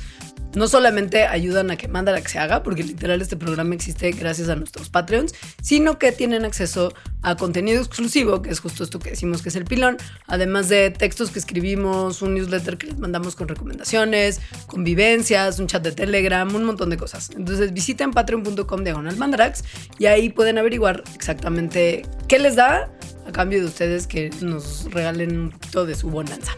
no 0.55 0.69
solamente 0.69 1.25
ayudan 1.27 1.73
a 1.73 1.77
que 1.77 1.89
Mandarax 1.89 2.31
se 2.31 2.39
haga, 2.39 2.63
porque 2.63 2.85
literal 2.85 3.21
este 3.21 3.37
programa 3.37 3.75
existe 3.75 4.13
gracias 4.13 4.51
a 4.51 4.55
nuestros 4.55 4.89
Patreons, 4.89 5.35
sino 5.61 5.99
que 5.99 6.13
tienen 6.13 6.45
acceso 6.45 6.95
a 7.23 7.37
contenido 7.37 7.81
exclusivo, 7.81 8.41
que 8.41 8.51
es 8.51 8.61
justo 8.61 8.85
esto 8.85 9.01
que 9.01 9.11
decimos 9.11 9.43
que 9.43 9.49
es 9.49 9.57
el 9.57 9.65
pilón, 9.65 9.97
además 10.29 10.69
de 10.69 10.91
textos 10.91 11.33
que 11.33 11.41
escribimos, 11.41 12.23
un 12.23 12.35
newsletter 12.35 12.79
que 12.79 12.87
les 12.87 12.99
mandamos 12.99 13.35
con 13.35 13.49
recomendaciones, 13.49 14.41
convivencias, 14.69 15.59
un 15.59 15.67
chat 15.67 15.83
de 15.83 15.91
Telegram, 15.91 16.55
un 16.55 16.63
montón 16.63 16.89
de 16.89 16.97
cosas. 16.97 17.31
Entonces 17.37 17.73
visiten 17.73 18.13
patreon.com 18.13 18.85
diagonal 18.85 19.08
al 19.09 19.17
Mandarax 19.17 19.65
y 19.99 20.07
ahí 20.07 20.29
pueden 20.29 20.59
averiguar 20.59 21.03
exactamente 21.15 22.05
qué 22.29 22.39
les 22.39 22.57
da 22.57 22.91
a 23.27 23.33
cambio 23.33 23.61
de 23.61 23.67
ustedes 23.67 24.07
que 24.07 24.31
nos 24.41 24.91
regalen 24.91 25.51
poquito 25.51 25.87
de 25.87 25.95
su 25.95 26.11
bonanza. 26.11 26.53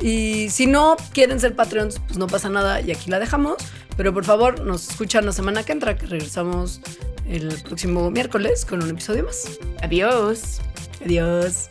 Y 0.00 0.50
si 0.50 0.66
no 0.66 0.96
quieren 1.12 1.40
ser 1.40 1.54
Patreons, 1.54 2.00
pues 2.00 2.18
no 2.18 2.26
pasa 2.26 2.48
nada 2.48 2.80
y 2.80 2.90
aquí 2.90 3.10
la 3.10 3.18
dejamos. 3.18 3.56
Pero 3.96 4.12
por 4.12 4.24
favor, 4.24 4.60
nos 4.60 4.90
escuchan 4.90 5.24
la 5.24 5.32
semana 5.32 5.62
que 5.62 5.72
entra, 5.72 5.96
que 5.96 6.06
regresamos 6.06 6.80
el 7.28 7.48
próximo 7.62 8.10
miércoles 8.10 8.64
con 8.64 8.82
un 8.82 8.90
episodio 8.90 9.24
más. 9.24 9.58
Adiós. 9.82 10.60
Adiós. 11.04 11.70